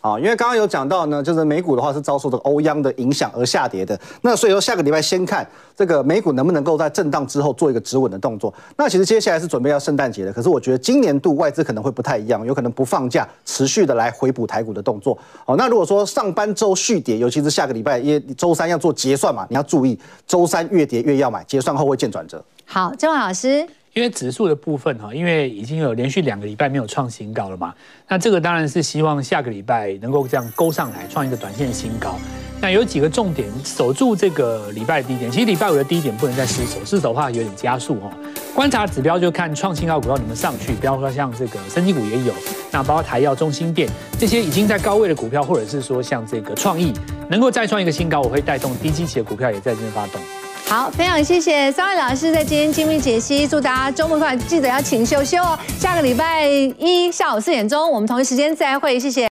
[0.00, 3.98] 好，因为刚刚有讲到呢，就是美股的话是遭受这个欧央的影响而下跌的。
[4.22, 5.44] 那所以说下个礼拜先看
[5.76, 8.54] 这个美股能不能够在震荡之后做一个止稳的动作。
[8.76, 15.18] 那其实接下来是准备要圣诞节的，可是我觉得今年度外资可能会不太一样，有可能不放假，持续的来回补台股的动作。
[15.44, 22.42] 好，那如果说上班周续跌，尤其是下个礼拜，因为周三要做结算嘛，你要注意周三越跌越要买，结算后会见转折。
[22.64, 23.66] 好，钟老师。
[23.94, 27.74] 因为指数的部分哈，因为已经有连续两个礼拜没有创新高了嘛，
[28.08, 32.16] 那这个当然是希望下个礼拜能够这样勾上来，创一个短线新高。
[32.60, 35.30] 那有几个重点，守住这个礼拜的低点。
[35.30, 38.10] 其实礼拜五的低点不能再失守，失守的话有点加速哦。
[38.52, 42.34] 观察指标就看创新高股票能不能上去，比方说像这个生技股也有，
[42.72, 46.92] 那包括台药、中兴电这些已经在高位的股票，或者是说像这个创意
[47.30, 50.20] 能够再创一个新高，我会带动低基期的股票也在这边发动。
[50.68, 55.58] 好，非常谢谢三位老师在今天精密解析，祝大家周末快，记得要请秀秀哦。
[55.80, 59.26] 下个礼拜一下午四点钟，我们同一时间再会，谢谢。